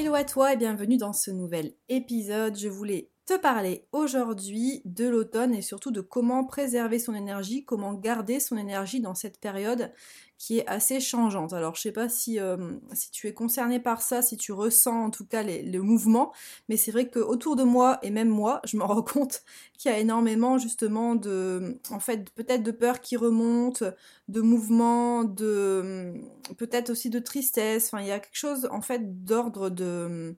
Hello 0.00 0.14
à 0.14 0.24
toi 0.24 0.54
et 0.54 0.56
bienvenue 0.56 0.96
dans 0.96 1.12
ce 1.12 1.30
nouvel 1.30 1.74
épisode. 1.90 2.56
Je 2.56 2.68
voulais 2.68 3.09
parler 3.34 3.86
aujourd'hui 3.92 4.82
de 4.84 5.08
l'automne 5.08 5.54
et 5.54 5.62
surtout 5.62 5.90
de 5.90 6.00
comment 6.00 6.44
préserver 6.44 6.98
son 6.98 7.14
énergie, 7.14 7.64
comment 7.64 7.94
garder 7.94 8.40
son 8.40 8.56
énergie 8.56 9.00
dans 9.00 9.14
cette 9.14 9.38
période 9.38 9.92
qui 10.40 10.58
est 10.58 10.66
assez 10.66 11.00
changeante. 11.00 11.52
Alors 11.52 11.74
je 11.74 11.82
sais 11.82 11.92
pas 11.92 12.08
si, 12.08 12.40
euh, 12.40 12.56
si 12.94 13.10
tu 13.10 13.26
es 13.26 13.34
concerné 13.34 13.78
par 13.78 14.00
ça, 14.00 14.22
si 14.22 14.38
tu 14.38 14.52
ressens 14.52 15.04
en 15.04 15.10
tout 15.10 15.26
cas 15.26 15.42
les, 15.42 15.62
le 15.62 15.82
mouvement, 15.82 16.32
mais 16.70 16.78
c'est 16.78 16.92
vrai 16.92 17.08
que 17.10 17.18
autour 17.18 17.56
de 17.56 17.62
moi 17.62 17.98
et 18.02 18.10
même 18.10 18.30
moi, 18.30 18.62
je 18.64 18.78
me 18.78 18.82
rends 18.84 19.02
compte 19.02 19.42
qu'il 19.76 19.90
y 19.90 19.94
a 19.94 19.98
énormément 19.98 20.56
justement 20.56 21.14
de, 21.14 21.78
en 21.90 22.00
fait, 22.00 22.30
peut-être 22.30 22.62
de 22.62 22.70
peur 22.70 23.02
qui 23.02 23.18
remonte, 23.18 23.84
de 24.28 24.40
mouvements, 24.40 25.24
de 25.24 26.14
peut-être 26.56 26.88
aussi 26.88 27.10
de 27.10 27.18
tristesse. 27.18 27.88
Enfin, 27.92 28.02
il 28.02 28.08
y 28.08 28.12
a 28.12 28.18
quelque 28.18 28.30
chose 28.32 28.66
en 28.72 28.80
fait 28.80 29.24
d'ordre 29.24 29.68
de 29.68 30.36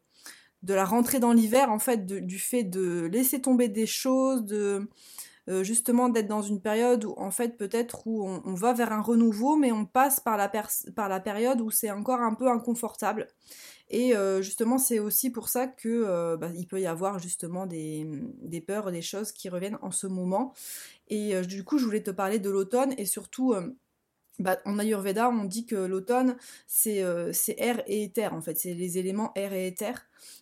de 0.63 0.75
la 0.75 0.85
rentrée 0.85 1.19
dans 1.19 1.33
l'hiver, 1.33 1.71
en 1.71 1.79
fait, 1.79 2.07
du 2.07 2.39
fait 2.39 2.65
de 2.65 3.09
laisser 3.13 3.41
tomber 3.41 3.69
des 3.69 3.87
choses, 3.87 4.45
de 4.45 4.89
euh, 5.49 5.65
justement 5.65 6.09
d'être 6.09 6.29
dans 6.29 6.43
une 6.43 6.61
période 6.61 7.05
où 7.05 7.15
en 7.17 7.33
fait 7.33 7.57
peut-être 7.57 8.07
où 8.07 8.25
on, 8.25 8.55
va 8.55 8.73
vers 8.75 8.93
un 8.93 9.03
renouveau 9.03 9.57
mais 9.57 9.73
on 9.73 9.85
passe 9.85 10.21
par 10.21 10.37
la, 10.37 10.49
période 11.19 11.61
où 11.61 11.69
c'est 11.73 11.91
encore 11.91 12.21
un 12.21 12.35
peu 12.35 12.49
inconfortable. 12.49 13.27
Et 13.91 14.15
euh, 14.15 14.41
justement 14.41 14.79
c'est 14.79 15.01
aussi 15.01 15.31
pour 15.31 15.49
ça 15.49 15.67
que 15.67 15.89
euh, 15.89 16.37
bah, 16.37 16.51
peut 16.69 16.81
y 16.81 16.87
avoir 16.87 17.19
justement 17.19 17.67
des, 17.67 18.07
peurs 18.65 18.93
des 18.93 19.03
choses 19.03 19.33
qui 19.33 19.49
reviennent 19.49 19.79
en 19.83 19.91
ce 19.91 20.07
moment. 20.07 20.55
Et 21.09 21.41
du 21.43 21.65
coup 21.65 21.77
je 21.77 21.87
voulais 21.87 22.05
te 22.05 22.13
parler 22.13 22.39
de 22.39 22.49
l'automne 22.49 22.95
et 22.97 23.05
surtout 23.05 23.55
bah, 24.43 24.59
en 24.65 24.79
Ayurveda, 24.79 25.31
on 25.31 25.45
dit 25.45 25.67
que 25.67 25.77
l'automne, 25.77 26.37
c'est 26.67 26.99
air 27.59 27.83
et 27.87 28.05
éther, 28.05 28.35
en 28.35 28.43
fait. 28.43 28.59
C'est 28.59 28.75
les 28.75 28.99
éléments 28.99 29.33
air 29.35 29.53
et 29.53 29.67
éther. 29.67 29.95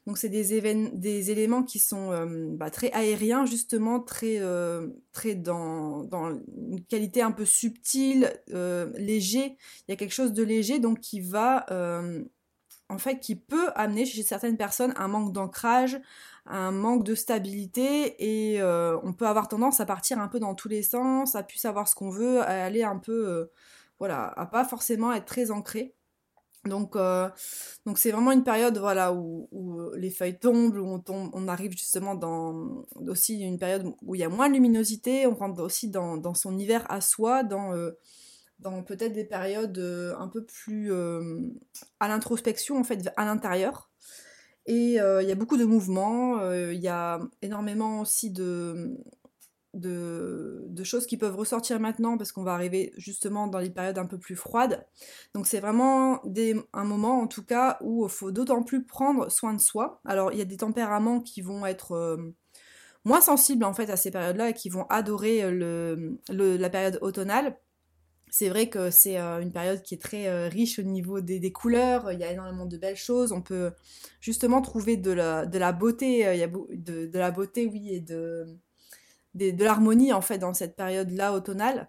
Donc 0.06 0.19
c'est 0.19 0.29
des, 0.29 0.62
des 0.93 1.31
éléments 1.31 1.62
qui 1.62 1.79
sont 1.79 2.12
euh, 2.12 2.48
bah, 2.51 2.71
très 2.71 2.91
aériens 2.93 3.47
justement, 3.47 4.01
très, 4.01 4.39
euh, 4.39 4.89
très 5.12 5.34
dans, 5.34 6.05
dans, 6.05 6.31
une 6.31 6.84
qualité 6.89 7.23
un 7.23 7.33
peu 7.33 7.45
subtile, 7.45 8.33
euh, 8.53 8.91
léger. 8.97 9.56
Il 9.87 9.91
y 9.91 9.93
a 9.93 9.97
quelque 9.97 10.15
chose 10.15 10.33
de 10.33 10.43
léger 10.43 10.78
donc 10.78 11.01
qui 11.01 11.21
va, 11.21 11.67
en 12.89 12.98
fait, 12.98 13.21
qui 13.21 13.37
peut 13.37 13.69
amener 13.75 14.05
chez 14.05 14.23
certaines 14.23 14.56
personnes 14.56 14.93
un 14.97 15.09
manque 15.09 15.33
d'ancrage, 15.33 16.01
un 16.47 16.73
manque 16.73 17.05
de 17.05 17.15
stabilité 17.15 18.17
et 18.19 18.62
on 18.62 19.12
peut 19.12 19.27
avoir 19.27 19.48
tendance 19.48 19.81
à 19.81 19.87
partir 19.87 20.19
un 20.19 20.28
peu 20.28 20.41
dans 20.41 20.55
tous 20.55 20.69
les 20.69 20.83
sens, 20.83 21.34
à 21.34 21.43
plus 21.43 21.59
savoir 21.59 21.89
ce 21.89 21.95
qu'on 21.95 22.11
veut, 22.11 22.41
à 22.41 22.65
aller 22.65 22.83
un 22.83 22.98
peu, 22.98 23.48
voilà, 24.01 24.33
à 24.37 24.47
pas 24.47 24.65
forcément 24.65 25.12
être 25.12 25.27
très 25.27 25.53
ancré. 25.53 25.95
Donc, 26.67 26.95
euh, 26.95 27.29
c'est 27.97 28.11
vraiment 28.11 28.33
une 28.33 28.45
période 28.45 28.77
voilà 28.77 29.15
où, 29.15 29.48
les 29.97 30.11
feuilles 30.11 30.39
tombent, 30.39 30.77
où 30.77 31.03
on, 31.09 31.31
on 31.33 31.49
arrive 31.49 31.72
justement 31.72 32.15
dans 32.15 32.84
aussi 33.06 33.41
une 33.41 33.59
période 33.59 33.87
où 34.03 34.15
il 34.15 34.21
y 34.21 34.25
a 34.25 34.28
moins 34.28 34.49
de 34.49 34.55
luminosité, 34.55 35.27
on 35.27 35.34
rentre 35.34 35.62
aussi 35.62 35.88
dans, 35.88 36.34
son 36.34 36.59
hiver 36.59 36.84
à 36.91 37.00
soi, 37.00 37.44
dans, 37.44 37.72
euh, 37.75 37.93
peut-être 38.87 39.12
des 39.12 39.25
périodes 39.25 39.78
euh, 39.78 40.15
un 40.19 40.28
peu 40.28 40.44
plus 40.44 40.93
à 40.93 42.09
l'introspection 42.09 42.78
en 42.78 42.84
fait 42.84 43.11
à 43.17 43.25
l'intérieur. 43.25 43.91
Et 44.67 44.97
il 44.97 45.27
y 45.27 45.32
a 45.32 45.34
beaucoup 45.34 45.56
de 45.56 45.65
mouvements, 45.65 46.53
il 46.53 46.78
y 46.78 46.88
a 46.88 47.21
énormément 47.43 48.00
aussi 48.00 48.31
de, 48.31 48.99
de, 49.75 50.82
choses 50.84 51.06
qui 51.06 51.16
peuvent 51.16 51.36
ressortir 51.36 51.78
maintenant 51.78 52.16
parce 52.16 52.32
qu'on 52.32 52.42
va 52.42 52.54
arriver 52.54 52.92
justement 52.97 53.47
dans 53.47 53.58
les 53.58 53.70
périodes 53.70 53.98
un 53.98 54.06
peu 54.06 54.19
plus 54.19 54.36
froides. 54.36 54.86
Donc 55.34 55.47
c'est 55.47 55.60
vraiment 55.60 56.22
un 56.72 56.84
moment 56.84 57.20
en 57.20 57.26
tout 57.26 57.44
cas 57.44 57.78
où 57.82 58.06
il 58.06 58.10
faut 58.10 58.31
d'autant 58.31 58.62
plus 58.62 58.84
prendre 58.84 59.31
soin 59.31 59.54
de 59.54 59.60
soi. 59.60 60.00
Alors 60.04 60.32
il 60.32 60.38
y 60.38 60.42
a 60.42 60.47
des 60.47 60.56
tempéraments 60.56 61.20
qui 61.20 61.42
vont 61.42 61.66
être 61.66 61.92
euh, 61.92 62.34
moins 63.04 63.20
sensibles 63.20 63.64
en 63.64 63.75
fait 63.75 63.91
à 63.91 63.97
ces 63.97 64.10
périodes-là 64.10 64.50
et 64.50 64.54
qui 64.54 64.69
vont 64.69 64.86
adorer 64.88 65.50
le, 65.50 66.19
la 66.28 66.70
période 66.70 66.98
automnale. 67.02 67.56
C'est 68.32 68.48
vrai 68.48 68.69
que 68.69 68.91
c'est 68.91 69.19
euh, 69.19 69.41
une 69.41 69.52
période 69.52 69.82
qui 69.82 69.94
est 69.94 69.98
très 69.98 70.28
euh, 70.28 70.48
riche 70.48 70.78
au 70.78 70.82
niveau 70.82 71.20
des, 71.20 71.52
couleurs, 71.52 72.12
il 72.12 72.20
y 72.20 72.25
a 72.25 72.31
énormément 72.31 72.64
de 72.64 72.76
belles 72.78 72.97
choses, 72.97 73.32
on 73.32 73.42
peut 73.42 73.72
justement 74.20 74.62
trouver 74.62 74.97
de 74.97 75.10
la, 75.10 75.47
de 75.47 75.58
la 75.58 75.72
beauté, 75.72 76.20
il 76.32 76.38
y 76.38 76.42
a 76.44 76.47
de, 76.47 77.06
de 77.06 77.19
la 77.19 77.32
beauté 77.32 77.66
oui 77.66 77.92
et 77.92 78.00
de, 78.00 78.47
de 79.35 79.65
l'harmonie 79.65 80.13
en 80.13 80.21
fait 80.21 80.39
dans 80.39 80.55
cette 80.55 80.77
période-là 80.77 81.33
automnale. 81.33 81.89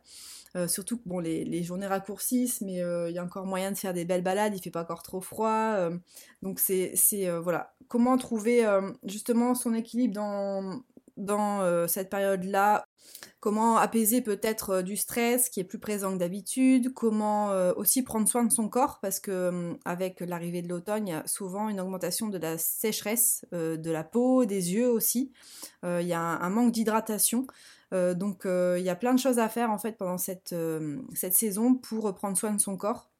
Euh, 0.57 0.67
surtout 0.67 0.97
que 0.97 1.03
bon, 1.05 1.19
les, 1.19 1.63
journées 1.63 1.87
raccourcissent, 1.87 2.61
mais 2.61 2.81
euh, 2.81 3.09
il 3.09 3.15
y 3.15 3.19
a 3.19 3.23
encore 3.23 3.45
moyen 3.45 3.71
de 3.71 3.77
faire 3.77 3.93
des 3.93 4.03
belles 4.03 4.23
balades, 4.23 4.53
il 4.53 4.61
fait 4.61 4.69
pas 4.69 4.81
encore 4.81 5.01
trop 5.01 5.21
froid. 5.21 5.75
Euh, 5.75 5.97
donc 6.41 6.59
c'est 6.59 6.93
voilà, 7.41 7.73
comment 7.87 8.17
trouver 8.17 8.67
justement 9.03 9.55
son 9.55 9.73
équilibre 9.73 10.13
dans, 10.13 10.81
dans 11.21 11.87
cette 11.87 12.09
période-là 12.09 12.85
comment 13.41 13.77
apaiser 13.77 14.21
peut-être 14.21 14.69
euh, 14.69 14.81
du 14.83 14.95
stress 14.95 15.49
qui 15.49 15.59
est 15.59 15.65
plus 15.65 15.79
présent 15.79 16.13
que 16.13 16.19
d'habitude, 16.19 16.93
comment 16.93 17.51
euh, 17.51 17.73
aussi 17.75 18.03
prendre 18.03 18.29
soin 18.29 18.43
de 18.45 18.51
son 18.51 18.69
corps 18.69 18.99
parce 19.01 19.19
que 19.19 19.49
hum, 19.49 19.77
avec 19.83 20.21
l'arrivée 20.21 20.61
de 20.61 20.69
l'automne, 20.69 21.07
il 21.07 21.11
y 21.11 21.13
a 21.13 21.25
souvent 21.27 21.67
une 21.67 21.81
augmentation 21.81 22.29
de 22.29 22.37
la 22.37 22.57
sécheresse 22.57 23.45
euh, 23.53 23.75
de 23.77 23.91
la 23.91 24.03
peau, 24.03 24.45
des 24.45 24.73
yeux 24.73 24.89
aussi. 24.89 25.33
il 25.83 26.07
y 26.07 26.13
a 26.13 26.21
un, 26.21 26.49
manque 26.49 26.71
d'hydratation. 26.71 27.47
donc 27.91 28.43
il 28.45 28.83
y 28.83 28.89
a 28.89 28.95
plein 28.95 29.13
de 29.13 29.19
choses 29.19 29.39
à 29.39 29.49
faire 29.49 29.71
en 29.71 29.79
fait 29.79 29.97
pendant 29.97 30.17
cette 30.17 30.53
saison 31.33 31.75
pour 31.75 32.13
prendre 32.13 32.37
soin 32.37 32.53
de 32.53 32.61
son 32.61 32.77
corps. 32.77 33.10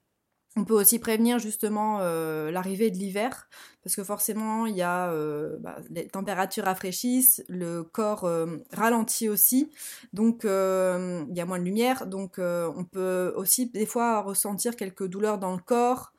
On 0.58 0.66
peut 0.66 0.74
aussi 0.74 1.00
prévenir 1.00 1.40
justement 1.40 2.00
euh, 2.02 2.52
l'arrivée 2.52 2.92
de 2.92 2.98
l'hiver, 2.98 3.48
parce 3.84 3.96
que 3.96 4.04
forcément, 4.04 4.66
il 4.66 4.76
y 4.76 4.82
a 4.82 5.10
euh, 5.10 5.56
bah, 5.62 5.78
les 5.90 6.08
températures 6.08 6.66
rafraîchissent, 6.66 7.42
le 7.48 7.84
corps 7.84 8.26
euh, 8.26 8.58
ralentit 8.74 9.30
aussi, 9.30 9.72
donc 10.12 10.42
il 10.44 11.36
y 11.36 11.40
a 11.40 11.46
moins 11.46 11.60
de 11.60 11.64
lumière, 11.64 12.06
donc 12.06 12.34
on 12.38 12.84
peut 12.84 13.32
aussi 13.38 13.68
des 13.68 13.86
fois 13.86 14.22
ressentir 14.22 14.76
quelques 14.76 15.08
douleurs 15.08 15.38
dans 15.38 15.54
le 15.54 15.62
corps. 15.62 16.12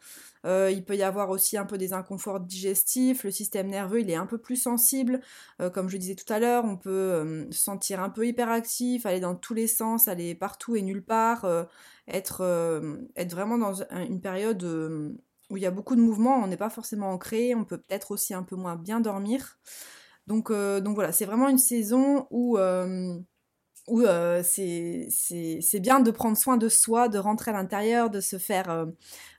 Il 0.44 0.84
peut 0.84 0.96
y 0.96 1.02
avoir 1.02 1.30
aussi 1.30 1.56
un 1.56 1.64
peu 1.64 1.78
des 1.78 1.92
inconforts 1.92 2.40
digestifs, 2.40 3.24
le 3.24 3.30
système 3.30 3.68
nerveux 3.68 4.00
il 4.00 4.10
est 4.10 4.16
un 4.16 4.26
peu 4.26 4.38
plus 4.38 4.56
sensible, 4.56 5.20
comme 5.72 5.88
je 5.88 5.96
disais 5.96 6.14
tout 6.14 6.30
à 6.32 6.38
l'heure, 6.38 6.64
on 6.64 6.76
peut 6.76 7.46
se 7.50 7.58
sentir 7.58 8.02
un 8.02 8.10
peu 8.10 8.26
hyperactif, 8.26 9.06
aller 9.06 9.20
dans 9.20 9.34
tous 9.34 9.54
les 9.54 9.68
sens, 9.68 10.08
aller 10.08 10.34
partout 10.34 10.74
et 10.74 10.82
nulle 10.82 11.04
part, 11.04 11.46
être, 12.08 12.40
euh, 12.42 12.96
vraiment 13.30 13.58
dans 13.58 13.82
une 13.92 14.20
période 14.20 14.62
euh, 14.64 15.10
où 15.50 15.56
il 15.56 15.62
y 15.62 15.66
a 15.66 15.70
beaucoup 15.70 15.96
de 15.96 16.00
mouvements, 16.00 16.36
on 16.42 16.46
n'est 16.46 16.56
pas 16.56 16.70
forcément 16.70 17.10
ancré, 17.10 17.54
on 17.54 17.64
peut 17.64 17.78
peut-être 17.78 18.10
aussi 18.10 18.34
un 18.34 18.42
peu 18.42 18.56
moins 18.56 18.76
bien 18.76 19.00
dormir. 19.00 19.58
Donc, 20.26 20.50
euh, 20.50 20.80
donc 20.80 20.94
voilà, 20.94 21.12
c'est 21.12 21.24
vraiment 21.24 21.48
une 21.48 21.58
saison 21.58 22.26
où, 22.30 22.56
où 23.88 24.02
c'est 24.42 25.80
bien 25.80 26.00
de 26.00 26.10
prendre 26.10 26.36
soin 26.36 26.56
de 26.56 26.68
soi, 26.68 27.08
de 27.08 27.18
rentrer 27.18 27.50
à 27.50 27.54
l'intérieur, 27.54 28.10
de 28.10 28.20
se 28.20 28.38
faire 28.38 28.86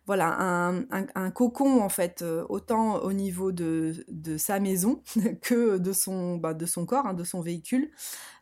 voilà, 0.05 0.37
un, 0.37 1.31
cocon 1.31 1.81
en 1.81 1.89
fait, 1.89 2.23
autant 2.49 2.99
au 2.99 3.13
niveau 3.13 3.51
de, 3.51 4.05
sa 4.37 4.59
maison 4.59 5.01
que 5.41 5.77
de 5.77 5.93
son, 5.93 6.37
bah, 6.37 6.53
de 6.53 6.65
son 6.65 6.85
corps, 6.85 7.05
hein, 7.07 7.13
de 7.13 7.23
son 7.23 7.41
véhicule. 7.41 7.89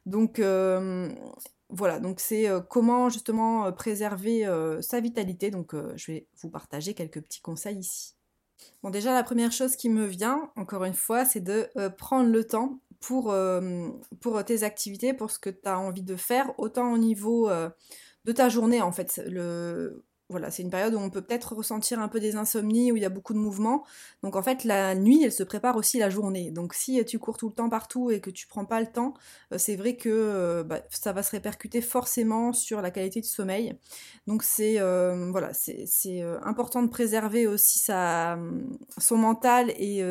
Donc 0.05 0.41
voilà, 1.69 1.99
donc 1.99 2.19
c'est 2.19 2.47
comment 2.69 3.09
justement 3.09 3.71
préserver 3.71 4.47
sa 4.81 4.99
vitalité. 4.99 5.51
Donc 5.51 5.75
je 5.95 6.11
vais 6.11 6.27
vous 6.41 6.49
partager 6.49 6.93
quelques 6.93 7.21
petits 7.21 7.41
conseils 7.41 7.77
ici. 7.77 8.15
Bon 8.83 8.91
déjà 8.91 9.13
la 9.13 9.23
première 9.23 9.51
chose 9.51 9.75
qui 9.75 9.89
me 9.89 10.05
vient, 10.05 10.51
encore 10.55 10.83
une 10.83 10.93
fois, 10.95 11.25
c'est 11.25 11.41
de 11.41 11.69
prendre 11.97 12.29
le 12.29 12.43
temps 12.43 12.79
pour, 13.01 13.35
pour 14.21 14.45
tes 14.45 14.63
activités, 14.63 15.13
pour 15.13 15.31
ce 15.31 15.39
que 15.39 15.49
tu 15.49 15.67
as 15.67 15.77
envie 15.77 16.03
de 16.03 16.15
faire, 16.15 16.57
autant 16.57 16.93
au 16.93 16.97
niveau 16.97 17.49
de 17.49 18.31
ta 18.31 18.47
journée 18.49 18.81
en 18.81 18.91
fait. 18.91 19.21
Le, 19.27 20.03
voilà, 20.31 20.49
c'est 20.49 20.63
une 20.63 20.69
période 20.69 20.93
où 20.93 20.97
on 20.97 21.09
peut 21.09 21.21
peut-être 21.21 21.53
ressentir 21.53 21.99
un 21.99 22.07
peu 22.07 22.19
des 22.19 22.37
insomnies, 22.37 22.91
où 22.91 22.95
il 22.95 23.03
y 23.03 23.05
a 23.05 23.09
beaucoup 23.09 23.33
de 23.33 23.37
mouvements. 23.37 23.83
Donc 24.23 24.35
en 24.35 24.41
fait, 24.41 24.63
la 24.63 24.95
nuit, 24.95 25.23
elle 25.23 25.31
se 25.31 25.43
prépare 25.43 25.75
aussi 25.75 25.99
la 25.99 26.09
journée. 26.09 26.51
Donc 26.51 26.73
si 26.73 27.03
tu 27.05 27.19
cours 27.19 27.37
tout 27.37 27.49
le 27.49 27.53
temps 27.53 27.69
partout 27.69 28.11
et 28.11 28.21
que 28.21 28.29
tu 28.29 28.47
prends 28.47 28.65
pas 28.65 28.79
le 28.79 28.87
temps, 28.87 29.13
euh, 29.51 29.57
c'est 29.57 29.75
vrai 29.75 29.97
que 29.97 30.09
euh, 30.09 30.63
bah, 30.63 30.81
ça 30.89 31.11
va 31.11 31.21
se 31.21 31.31
répercuter 31.31 31.81
forcément 31.81 32.53
sur 32.53 32.81
la 32.81 32.91
qualité 32.91 33.19
du 33.21 33.27
sommeil. 33.27 33.77
Donc 34.25 34.43
c'est 34.43 34.79
euh, 34.79 35.29
voilà, 35.31 35.51
c'est 35.53 36.21
important 36.43 36.81
de 36.81 36.89
préserver 36.89 37.45
aussi 37.47 37.79
sa, 37.79 38.39
son 38.97 39.17
mental 39.17 39.71
et 39.77 40.01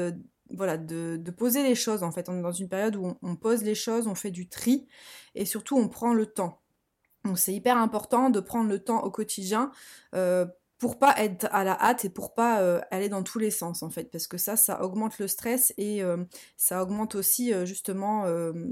voilà, 0.54 0.76
de, 0.76 1.18
poser 1.36 1.62
les 1.62 1.74
choses 1.74 2.02
en 2.02 2.10
fait. 2.10 2.28
On 2.28 2.38
est 2.38 2.42
dans 2.42 2.52
une 2.52 2.68
période 2.68 2.96
où 2.96 3.16
on 3.22 3.36
pose 3.36 3.62
les 3.62 3.74
choses, 3.74 4.06
on 4.06 4.14
fait 4.14 4.30
du 4.30 4.48
tri 4.48 4.86
et 5.34 5.44
surtout 5.44 5.76
on 5.76 5.88
prend 5.88 6.14
le 6.14 6.26
temps. 6.26 6.60
Donc 7.24 7.38
c'est 7.38 7.52
hyper 7.52 7.76
important 7.76 8.30
de 8.30 8.40
prendre 8.40 8.68
le 8.68 8.78
temps 8.78 9.02
au 9.02 9.10
quotidien 9.10 9.70
euh, 10.14 10.46
pour 10.80 10.98
pas 10.98 11.14
être 11.18 11.46
à 11.52 11.62
la 11.62 11.80
hâte 11.80 12.04
et 12.04 12.10
pour 12.10 12.34
pas 12.34 12.60
euh, 12.62 12.80
aller 12.90 13.08
dans 13.08 13.22
tous 13.22 13.38
les 13.38 13.52
sens 13.52 13.84
en 13.84 13.90
fait. 13.90 14.10
Parce 14.10 14.26
que 14.26 14.36
ça 14.38 14.56
ça 14.56 14.82
augmente 14.82 15.20
le 15.20 15.28
stress 15.28 15.72
et 15.78 16.02
euh, 16.02 16.16
ça 16.56 16.82
augmente 16.82 17.14
aussi 17.14 17.52
justement 17.64 18.24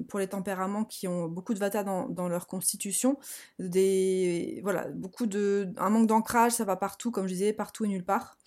pour 0.09 0.19
les 0.19 0.27
tempéraments 0.27 0.85
qui 0.85 1.07
ont 1.07 1.29
beaucoup 1.29 1.55
de 1.55 1.61
vata 1.61 1.85
dans, 1.85 2.29
leur 2.29 2.47
constitution 2.49 3.19
voilà 3.59 4.89
beaucoup 4.95 5.27
de 5.27 5.69
un 5.77 5.91
manque 5.91 6.09
d'ancrage 6.09 6.53
ça 6.53 6.65
va 6.65 6.77
partout 6.77 7.11
comme 7.13 7.27
je 7.29 7.35
disais 7.35 7.53
partout 7.53 7.85
et 7.85 7.89
nulle 7.89 8.05
part. 8.05 8.39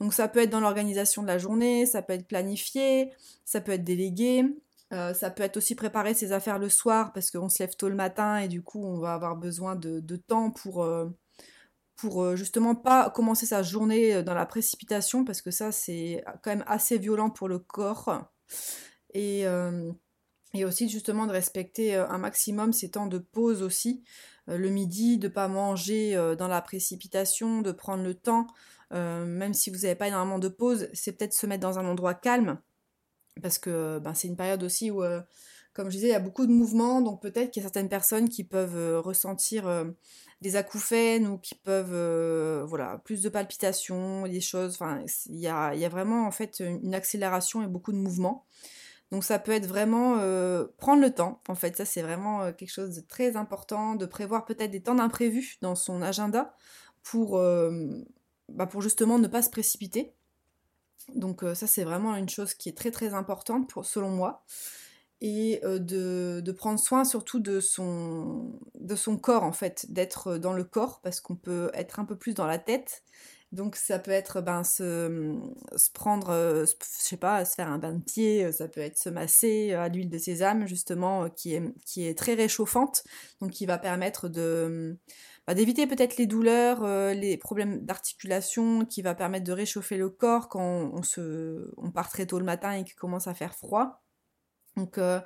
Donc 0.00 0.14
ça 0.14 0.28
peut 0.28 0.40
être 0.40 0.50
dans 0.50 0.60
l'organisation 0.60 1.22
de 1.22 1.26
la 1.26 1.38
journée 1.38 1.86
ça 1.86 2.02
peut 2.02 2.12
être 2.12 2.28
planifié 2.28 3.10
ça 3.44 3.60
peut 3.60 3.72
être 3.72 3.84
délégué 3.84 4.44
euh, 4.92 5.14
ça 5.14 5.30
peut 5.30 5.42
être 5.42 5.56
aussi 5.56 5.74
préparer 5.74 6.14
ses 6.14 6.30
affaires 6.30 6.58
le 6.60 6.68
soir 6.68 7.12
parce 7.12 7.32
qu'on 7.32 7.48
se 7.48 7.60
lève 7.60 7.74
tôt 7.74 7.88
le 7.88 7.96
matin 7.96 8.38
et 8.38 8.46
du 8.48 8.62
coup 8.62 8.84
on 8.84 8.98
va 8.98 9.14
avoir 9.14 9.36
besoin 9.36 9.74
de, 9.74 10.16
temps 10.16 10.52
pour, 10.52 10.84
euh, 10.84 11.06
pour 11.96 12.22
euh, 12.22 12.36
justement 12.36 12.74
pas 12.74 13.10
commencer 13.10 13.46
sa 13.46 13.62
journée 13.62 14.22
dans 14.22 14.34
la 14.34 14.46
précipitation 14.46 15.24
parce 15.24 15.42
que 15.42 15.50
ça 15.50 15.72
c'est 15.72 16.22
quand 16.42 16.50
même 16.50 16.64
assez 16.66 16.98
violent 16.98 17.30
pour 17.30 17.48
le 17.48 17.58
corps. 17.58 18.30
Et, 19.14 19.44
et 20.52 20.64
aussi 20.66 20.90
justement 20.90 21.26
de 21.26 21.32
respecter 21.32 21.94
un 21.94 22.18
maximum 22.18 22.74
ses 22.74 22.90
temps 22.90 23.06
de 23.06 23.18
pause 23.18 23.62
aussi. 23.62 24.04
le 24.46 24.68
midi, 24.68 25.16
de 25.16 25.28
pas 25.28 25.48
manger 25.48 26.14
dans 26.38 26.48
la 26.48 26.60
précipitation, 26.60 27.62
de 27.62 27.72
prendre 27.72 28.04
le 28.04 28.14
temps. 28.14 28.46
même 28.90 29.54
si 29.54 29.70
vous 29.70 29.78
n'avez 29.78 29.94
pas 29.94 30.08
énormément 30.08 30.38
de 30.38 30.48
pause, 30.48 30.88
c'est 30.92 31.12
peut-être 31.12 31.32
se 31.32 31.46
mettre 31.46 31.62
dans 31.62 31.78
un 31.78 31.86
endroit 31.86 32.12
calme 32.12 32.58
parce 33.42 33.58
que 33.58 33.98
ben, 33.98 34.14
c'est 34.14 34.28
une 34.28 34.36
période 34.36 34.62
aussi 34.62 34.90
où, 34.90 35.02
euh, 35.02 35.20
comme 35.76 35.90
je 35.90 35.96
disais, 35.96 36.08
il 36.08 36.12
y 36.12 36.14
a 36.14 36.20
beaucoup 36.20 36.46
de 36.46 36.52
mouvements, 36.52 37.02
donc 37.02 37.20
peut-être 37.20 37.50
qu'il 37.50 37.62
y 37.62 37.64
a 37.64 37.68
certaines 37.68 37.90
personnes 37.90 38.28
qui 38.28 38.44
peuvent 38.44 38.76
euh, 38.76 38.98
ressentir 38.98 39.68
euh, 39.68 39.84
des 40.40 40.56
acouphènes 40.56 41.26
ou 41.26 41.36
qui 41.36 41.54
peuvent, 41.54 42.64
voilà, 42.64 43.00
plus 43.04 43.22
de 43.22 43.28
palpitations, 43.28 44.26
des 44.26 44.40
choses, 44.40 44.78
il 45.26 45.38
y 45.38 45.48
a, 45.48 45.88
vraiment 45.88 46.26
en 46.26 46.30
fait 46.30 46.60
une 46.60 46.94
accélération 46.94 47.62
et 47.62 47.66
beaucoup 47.66 47.92
de 47.92 47.96
mouvements. 47.96 48.44
Donc 49.10 49.24
ça 49.24 49.38
peut 49.38 49.52
être 49.52 49.66
vraiment 49.66 50.18
prendre 50.76 51.00
le 51.00 51.10
temps, 51.10 51.40
en 51.48 51.54
fait, 51.54 51.74
ça 51.76 51.86
c'est 51.86 52.02
vraiment 52.02 52.52
quelque 52.52 52.72
chose 52.72 52.96
de 52.96 53.00
très 53.00 53.36
important, 53.36 53.94
de 53.94 54.04
prévoir 54.04 54.44
peut-être 54.44 54.70
des 54.70 54.82
temps 54.82 54.96
d'imprévus 54.96 55.56
dans 55.62 55.74
son 55.74 56.02
agenda 56.02 56.54
pour, 57.02 57.40
bah, 58.50 58.68
justement 58.78 59.18
ne 59.18 59.28
pas 59.28 59.40
se 59.40 59.48
précipiter. 59.48 60.12
Donc 61.14 61.42
euh, 61.42 61.54
ça 61.54 61.66
c'est 61.66 61.84
vraiment 61.84 62.16
une 62.16 62.28
chose 62.28 62.54
qui 62.54 62.68
est 62.68 62.76
très 62.76 62.90
très 62.90 63.14
importante 63.14 63.68
pour, 63.68 63.84
selon 63.84 64.10
moi. 64.10 64.44
Et 65.22 65.60
euh, 65.64 65.78
de, 65.78 66.52
prendre 66.52 66.78
soin 66.78 67.04
surtout 67.04 67.40
de 67.40 67.60
son, 67.60 68.58
de 68.78 68.94
son 68.94 69.16
corps 69.16 69.44
en 69.44 69.52
fait, 69.52 69.86
d'être 69.90 70.36
dans 70.36 70.52
le 70.52 70.64
corps 70.64 71.00
parce 71.02 71.20
qu'on 71.20 71.36
peut 71.36 71.70
être 71.74 72.00
un 72.00 72.04
peu 72.04 72.16
plus 72.16 72.34
dans 72.34 72.46
la 72.46 72.58
tête. 72.58 73.02
Donc 73.52 73.76
ça 73.76 73.98
peut 73.98 74.10
être 74.10 74.42
ben, 74.42 74.64
se, 74.64 75.32
prendre, 75.94 76.30
euh, 76.30 76.66
je 76.66 76.74
sais 76.80 77.16
pas, 77.16 77.44
se 77.44 77.54
faire 77.54 77.68
un 77.68 77.78
bain 77.78 77.94
de 77.94 78.02
pied, 78.02 78.50
ça 78.52 78.68
peut 78.68 78.80
être 78.80 78.98
se 78.98 79.08
masser 79.08 79.72
à 79.72 79.88
l'huile 79.88 80.10
de 80.10 80.18
sésame 80.18 80.66
justement 80.66 81.30
qui 81.30 81.54
est, 81.54 81.62
qui 81.86 82.06
est 82.06 82.18
très 82.18 82.34
réchauffante, 82.34 83.04
donc 83.40 83.52
qui 83.52 83.64
va 83.64 83.78
permettre 83.78 84.28
de 84.28 84.98
bah, 85.46 85.54
d'éviter 85.54 85.86
peut-être 85.86 86.16
les 86.18 86.26
douleurs, 86.26 86.84
les 87.14 87.36
problèmes 87.38 87.86
d'articulation, 87.86 88.84
qui 88.84 89.00
va 89.00 89.14
permettre 89.14 89.44
de 89.44 89.52
réchauffer 89.52 89.96
le 89.96 90.10
corps 90.10 90.48
quand 90.48 90.90
on, 90.92 91.02
se, 91.02 91.72
on 91.76 91.92
part 91.92 92.10
très 92.10 92.26
tôt 92.26 92.38
le 92.38 92.44
matin 92.44 92.72
et 92.72 92.84
qu'il 92.84 92.96
commence 92.96 93.28
à 93.28 93.34
faire 93.34 93.54
froid. 93.54 94.02
Donc 94.76 94.98
euh, 94.98 95.20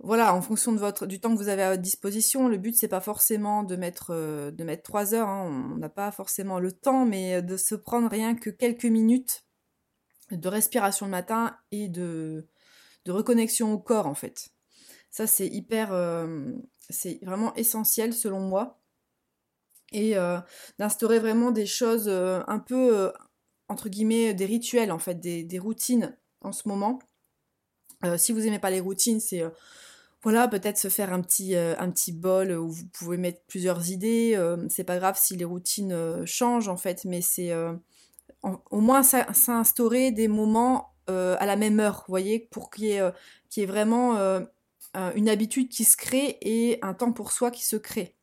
voilà, 0.00 0.34
en 0.34 0.42
fonction 0.42 0.72
de 0.72 0.78
votre, 0.78 1.06
du 1.06 1.20
temps 1.20 1.32
que 1.32 1.38
vous 1.38 1.48
avez 1.48 1.62
à 1.62 1.70
votre 1.70 1.82
disposition, 1.82 2.48
le 2.48 2.58
but 2.58 2.76
c'est 2.76 2.88
pas 2.88 3.00
forcément 3.00 3.62
de 3.62 3.76
mettre, 3.76 4.10
euh, 4.10 4.50
de 4.50 4.64
mettre 4.64 4.82
3 4.82 5.14
heures, 5.14 5.28
hein, 5.28 5.70
on 5.72 5.76
n'a 5.76 5.88
pas 5.88 6.10
forcément 6.10 6.58
le 6.58 6.72
temps, 6.72 7.06
mais 7.06 7.42
de 7.42 7.56
se 7.56 7.74
prendre 7.74 8.10
rien 8.10 8.34
que 8.34 8.50
quelques 8.50 8.84
minutes 8.84 9.44
de 10.30 10.48
respiration 10.48 11.06
le 11.06 11.12
matin 11.12 11.56
et 11.70 11.88
de, 11.88 12.48
de 13.04 13.12
reconnexion 13.12 13.72
au 13.72 13.78
corps 13.78 14.06
en 14.06 14.14
fait. 14.14 14.50
Ça 15.10 15.26
c'est 15.26 15.46
hyper, 15.46 15.94
c'est 16.90 17.20
vraiment 17.22 17.54
essentiel 17.54 18.12
selon 18.12 18.40
moi 18.40 18.80
et 19.94 20.16
euh, 20.16 20.38
d'instaurer 20.78 21.20
vraiment 21.20 21.52
des 21.52 21.66
choses 21.66 22.08
euh, 22.08 22.40
un 22.48 22.58
peu, 22.58 22.98
euh, 22.98 23.12
entre 23.68 23.88
guillemets, 23.88 24.34
des 24.34 24.44
rituels 24.44 24.92
en 24.92 24.98
fait, 24.98 25.20
des, 25.20 25.58
routines 25.58 26.16
en 26.40 26.52
ce 26.52 26.68
moment. 26.68 26.98
Si 28.16 28.32
vous 28.32 28.40
n'aimez 28.40 28.58
pas 28.58 28.70
les 28.70 28.80
routines, 28.80 29.20
c'est 29.20 29.44
voilà, 30.22 30.48
peut-être 30.48 30.78
se 30.78 30.88
faire 30.88 31.12
un 31.12 31.20
petit, 31.20 31.54
un 31.54 31.90
petit 31.90 32.12
bol 32.12 32.52
où 32.52 32.70
vous 32.70 32.86
pouvez 32.86 33.16
mettre 33.16 33.42
plusieurs 33.46 33.90
idées. 33.90 34.38
c'est 34.70 34.84
pas 34.84 34.98
grave 34.98 35.18
si 35.18 35.36
les 35.36 35.44
routines 35.44 36.24
changent 36.24 36.68
en 36.68 36.76
fait, 36.76 37.04
mais 37.04 37.20
c'est 37.20 37.52
au 38.42 38.80
moins 38.80 39.02
s'instaurer 39.02 40.12
des 40.12 40.28
moments 40.28 40.94
à 41.08 41.44
la 41.44 41.56
même 41.56 41.78
heure, 41.78 42.04
vous 42.06 42.12
voyez, 42.12 42.38
pour 42.38 42.70
qu'il 42.70 42.84
y, 42.86 43.00
y, 43.56 43.60
ait 43.60 43.66
vraiment 43.66 44.16
une 45.14 45.28
habitude 45.28 45.68
qui 45.68 45.84
se 45.84 45.96
crée 45.96 46.38
et 46.40 46.78
un 46.80 46.94
temps 46.94 47.12
pour 47.12 47.32
soi 47.32 47.50
qui 47.50 47.64
se 47.64 47.76
crée. 47.76 48.16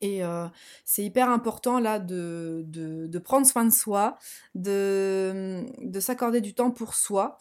Et 0.00 0.22
euh, 0.22 0.46
c'est 0.84 1.02
hyper 1.02 1.30
important 1.30 1.78
là 1.78 1.98
de, 1.98 2.64
de, 2.66 3.18
prendre 3.18 3.46
soin 3.46 3.64
de 3.64 3.70
soi, 3.70 4.18
de, 4.54 5.64
de 5.80 6.00
s'accorder 6.00 6.40
du 6.40 6.54
temps 6.54 6.70
pour 6.70 6.94
soi 6.94 7.38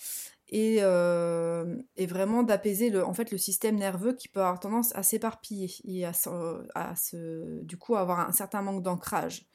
et, 0.50 0.78
euh, 0.82 1.78
et 1.96 2.06
vraiment 2.06 2.44
d'apaiser 2.44 2.90
le, 2.90 3.06
en 3.06 3.14
fait, 3.14 3.32
le 3.32 3.38
système 3.38 3.76
nerveux 3.76 4.14
qui 4.14 4.28
peut 4.28 4.42
avoir 4.42 4.60
tendance 4.60 4.96
à 4.96 5.04
s'éparpiller 5.04 5.72
et 5.86 6.06
à, 6.06 6.14
se, 6.14 7.62
du 7.64 7.78
coup 7.78 7.96
avoir 7.96 8.20
un 8.20 8.32
certain 8.32 8.62
manque 8.62 8.84
d'ancrage. 8.84 9.48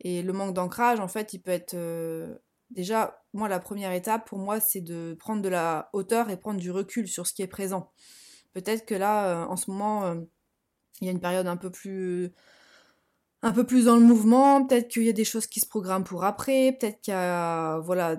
Et 0.00 0.22
le 0.22 0.32
manque 0.32 0.54
d'ancrage, 0.54 1.00
en 1.00 1.08
fait, 1.08 1.32
il 1.32 1.40
peut 1.40 1.50
être... 1.50 1.74
Euh, 1.74 2.36
déjà, 2.70 3.22
moi, 3.32 3.48
la 3.48 3.60
première 3.60 3.92
étape 3.92 4.28
pour 4.28 4.38
moi, 4.38 4.60
c'est 4.60 4.82
de 4.82 5.16
prendre 5.18 5.42
de 5.42 5.48
la 5.48 5.90
hauteur 5.92 6.30
et 6.30 6.36
prendre 6.36 6.60
du 6.60 6.70
recul 6.70 7.08
sur 7.08 7.26
ce 7.26 7.32
qui 7.32 7.42
est 7.42 7.46
présent. 7.46 7.92
Peut-être 8.52 8.86
que 8.86 8.94
là, 8.94 9.46
en 9.48 9.56
ce 9.56 9.70
moment 9.70 10.16
il 11.00 11.06
y 11.06 11.08
a 11.08 11.12
une 11.12 11.20
période 11.20 11.46
un 11.46 11.56
peu 11.56 11.70
plus 11.70 12.32
un 13.46 13.52
peu 13.52 13.64
plus 13.64 13.84
dans 13.84 13.96
le 13.96 14.02
mouvement, 14.02 14.66
peut-être 14.66 14.88
qu'il 14.88 15.04
y 15.04 15.08
a 15.08 15.12
des 15.12 15.24
choses 15.24 15.46
qui 15.46 15.60
se 15.60 15.68
programment 15.68 16.04
pour 16.04 16.24
après, 16.24 16.76
peut-être 16.78 17.00
qu'il 17.00 17.12
y 17.12 17.16
a 17.16 17.78
voilà 17.78 18.16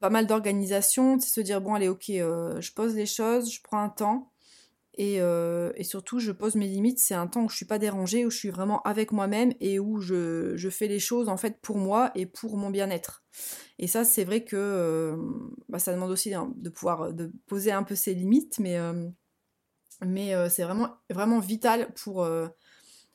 pas 0.00 0.10
mal 0.10 0.26
d'organisation, 0.26 1.18
c'est 1.20 1.30
se 1.30 1.40
dire 1.40 1.60
bon 1.60 1.74
allez 1.74 1.88
ok, 1.88 2.10
euh, 2.10 2.60
je 2.60 2.72
pose 2.72 2.94
les 2.94 3.06
choses, 3.06 3.52
je 3.52 3.60
prends 3.62 3.80
un 3.80 3.88
temps 3.88 4.32
et, 4.94 5.20
euh, 5.20 5.70
et, 5.76 5.84
surtout 5.84 6.18
je 6.18 6.32
pose 6.32 6.56
mes 6.56 6.66
limites, 6.66 6.98
c'est 6.98 7.14
un 7.14 7.28
temps 7.28 7.44
où 7.44 7.48
je 7.48 7.54
suis 7.54 7.64
pas 7.64 7.78
dérangée, 7.78 8.26
où 8.26 8.30
je 8.30 8.36
suis 8.36 8.50
vraiment 8.50 8.82
avec 8.82 9.12
moi-même 9.12 9.52
et 9.60 9.78
où 9.78 10.00
je, 10.00 10.56
je, 10.56 10.68
fais 10.68 10.88
les 10.88 10.98
choses 10.98 11.28
en 11.28 11.36
fait 11.36 11.60
pour 11.62 11.78
moi 11.78 12.10
et 12.16 12.26
pour 12.26 12.56
mon 12.56 12.70
bien-être. 12.70 13.22
Et 13.78 13.86
ça 13.86 14.04
c'est 14.04 14.24
vrai 14.24 14.42
que 14.42 14.56
euh, 14.56 15.16
bah, 15.68 15.78
ça 15.78 15.94
demande 15.94 16.10
aussi 16.10 16.34
hein, 16.34 16.52
de 16.56 16.70
pouvoir 16.70 17.12
de 17.12 17.32
poser 17.46 17.70
un 17.70 17.84
peu 17.84 17.94
ses 17.94 18.14
limites, 18.14 18.58
mais 18.58 18.78
mais 20.04 20.32
c'est 20.48 20.62
vraiment, 20.62 20.90
vraiment 21.10 21.38
vital 21.38 21.92
pour 21.94 22.24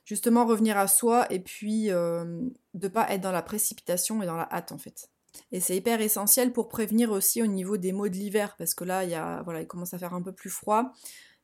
justement 0.06 0.46
revenir 0.46 0.78
à 0.78 0.88
soi 0.88 1.32
et 1.32 1.40
puis 1.40 1.92
euh, 1.92 2.42
de 2.74 2.88
pas 2.88 3.10
être 3.12 3.22
dans 3.22 3.32
la 3.32 3.42
précipitation 3.42 4.22
et 4.22 4.26
dans 4.26 4.36
la 4.36 4.48
hâte 4.52 4.72
en 4.72 4.78
fait. 4.78 5.10
Et 5.52 5.60
c'est 5.60 5.76
hyper 5.76 6.00
essentiel 6.02 6.54
pour 6.54 6.68
prévenir 6.68 7.12
aussi 7.12 7.42
au 7.42 7.48
niveau 7.48 7.78
des 7.78 7.92
maux 7.92 8.08
de 8.08 8.16
l'hiver 8.16 8.56
parce 8.58 8.74
que 8.74 8.84
là 8.84 9.04
il 9.04 9.10
y 9.10 9.16
a, 9.16 9.42
voilà, 9.44 9.62
il 9.62 9.68
commence 9.68 9.94
à 9.94 9.98
faire 9.98 10.14
un 10.14 10.22
peu 10.22 10.32
plus 10.32 10.50
froid. 10.50 10.94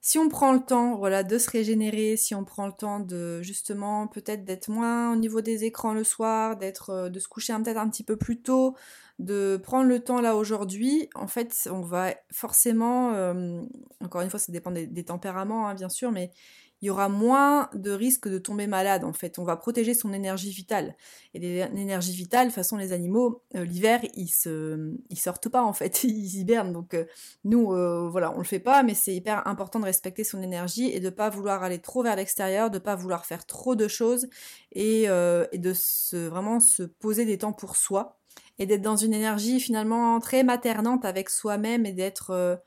Si 0.02 0.18
on 0.18 0.30
prend 0.30 0.54
le 0.54 0.62
temps 0.62 0.96
voilà, 0.96 1.24
de 1.24 1.38
se 1.38 1.50
régénérer, 1.50 2.16
si 2.16 2.34
on 2.34 2.46
prend 2.46 2.68
le 2.68 2.74
temps 2.74 3.00
de 3.00 3.42
justement 3.42 4.08
peut-être 4.08 4.46
d'être 4.46 4.70
moins 4.70 5.12
au 5.12 5.16
niveau 5.16 5.42
des 5.42 5.66
écrans 5.66 5.94
le 5.94 6.06
soir, 6.06 6.56
d'être 6.56 7.10
de 7.10 7.20
se 7.20 7.28
coucher 7.28 7.54
peut-être 7.56 7.78
un 7.78 7.90
petit 7.90 8.04
peu 8.04 8.16
plus 8.16 8.42
tôt, 8.42 8.76
de 9.20 9.60
prendre 9.62 9.88
le 9.88 10.00
temps 10.00 10.22
là 10.22 10.36
aujourd'hui, 10.36 11.10
en 11.14 11.28
fait, 11.28 11.68
on 11.72 11.82
va 11.82 12.14
forcément, 12.32 13.14
euh, 13.14 13.62
encore 14.02 14.22
une 14.22 14.30
fois, 14.30 14.40
ça 14.40 14.52
dépend 14.52 14.72
des, 14.72 15.04
tempéraments, 15.04 15.68
hein, 15.68 15.76
bien 15.76 15.90
sûr, 15.90 16.12
mais 16.12 16.32
il 16.82 16.88
y 16.88 16.90
aura 16.90 17.10
moins 17.10 17.70
de 17.74 17.92
risques 17.92 18.30
de 18.30 18.38
tomber 18.38 18.68
malade 18.68 19.04
en 19.04 19.12
fait. 19.12 19.38
On 19.38 19.44
va 19.44 19.58
protéger 19.58 19.94
son 19.94 20.14
énergie 20.14 20.52
vitale. 20.52 20.96
Et 21.34 21.40
l'énergie 21.40 22.14
vitale, 22.14 22.48
de 22.48 22.52
toute 22.52 22.56
façon, 22.56 22.78
les 22.78 22.94
animaux, 22.94 23.44
euh, 23.56 23.66
l'hiver, 23.66 24.00
ils 24.16 24.30
se, 24.30 24.94
sortent 25.16 25.50
pas 25.50 25.64
en 25.64 25.74
fait, 25.74 26.04
ils 26.04 26.38
hibernent. 26.38 26.72
Donc 26.72 26.94
euh, 26.94 27.06
nous, 27.44 27.74
euh, 27.74 28.08
voilà, 28.10 28.34
on 28.34 28.38
le 28.38 28.46
fait 28.46 28.60
pas, 28.60 28.84
mais 28.84 28.94
c'est 28.94 29.14
hyper 29.14 29.46
important 29.48 29.80
de 29.80 29.86
respecter 29.86 30.24
son 30.24 30.42
énergie 30.42 30.90
et 30.90 31.00
de 31.00 31.10
pas 31.10 31.30
vouloir 31.30 31.64
aller 31.64 31.80
trop 31.80 32.02
vers 32.02 32.16
l'extérieur, 32.16 32.72
de 32.72 32.80
pas 32.80 32.96
vouloir 32.96 33.26
faire 33.26 33.46
trop 33.46 33.76
de 33.76 33.88
choses 33.88 34.28
et, 34.72 35.04
et 35.04 35.58
de 35.58 35.74
se, 35.74 36.28
vraiment 36.28 36.60
se 36.60 36.84
poser 36.84 37.26
des 37.26 37.40
temps 37.40 37.54
pour 37.54 37.76
soi 37.76 38.18
et 38.58 38.66
d'être 38.66 38.82
dans 38.82 38.96
une 38.96 39.14
énergie 39.14 39.60
finalement 39.60 40.20
très 40.20 40.44
maternante 40.44 41.06
avec 41.06 41.30
soi-même 41.30 41.86
et 41.86 41.94
d'être 41.94 42.62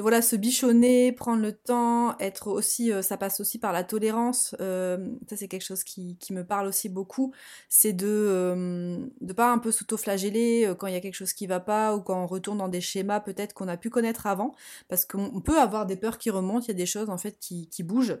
voilà, 0.00 0.22
se 0.22 0.36
bichonner, 0.36 1.12
prendre 1.12 1.42
le 1.42 1.52
temps, 1.52 2.16
être 2.18 2.48
aussi, 2.48 2.92
euh, 2.92 3.02
ça 3.02 3.16
passe 3.16 3.40
aussi 3.40 3.58
par 3.58 3.72
la 3.72 3.84
tolérance. 3.84 4.54
Euh, 4.60 4.98
ça, 5.28 5.36
c'est 5.36 5.48
quelque 5.48 5.64
chose 5.64 5.84
qui, 5.84 6.16
me 6.30 6.44
parle 6.44 6.66
aussi 6.66 6.88
beaucoup. 6.88 7.32
C'est 7.68 7.92
de 7.92 8.06
ne 8.06 9.30
euh, 9.30 9.34
pas 9.34 9.50
un 9.50 9.58
peu 9.58 9.72
s'auto-flageller 9.72 10.74
quand 10.78 10.86
il 10.86 10.94
y 10.94 10.96
a 10.96 11.00
quelque 11.00 11.14
chose 11.14 11.32
qui 11.32 11.46
va 11.46 11.60
pas 11.60 11.96
ou 11.96 12.02
quand 12.02 12.22
on 12.22 12.26
retourne 12.26 12.58
dans 12.58 12.68
des 12.68 12.80
schémas 12.80 13.20
peut-être 13.20 13.52
qu'on 13.52 13.68
a 13.68 13.76
pu 13.76 13.90
connaître 13.90 14.26
avant. 14.26 14.54
Parce 14.88 15.04
qu'on 15.04 15.40
peut 15.40 15.58
avoir 15.58 15.86
des 15.86 15.96
peurs 15.96 16.18
qui 16.18 16.30
remontent, 16.30 16.64
il 16.66 16.68
y 16.68 16.70
a 16.70 16.74
des 16.74 16.86
choses 16.86 17.10
en 17.10 17.18
fait 17.18 17.38
qui, 17.40 17.68
bougent. 17.82 18.18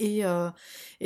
Et, 0.00 0.22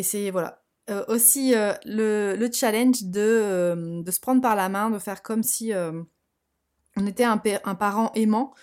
c'est, 0.02 0.30
voilà. 0.30 0.62
aussi 1.08 1.54
le, 1.84 2.50
challenge 2.52 3.04
de, 3.04 4.04
se 4.08 4.20
prendre 4.20 4.40
par 4.40 4.54
la 4.56 4.68
main, 4.68 4.90
de 4.90 4.98
faire 4.98 5.22
comme 5.22 5.42
si 5.42 5.72
on 6.96 7.06
était 7.06 7.24
un 7.24 7.38
parent 7.74 8.12
aimant 8.14 8.54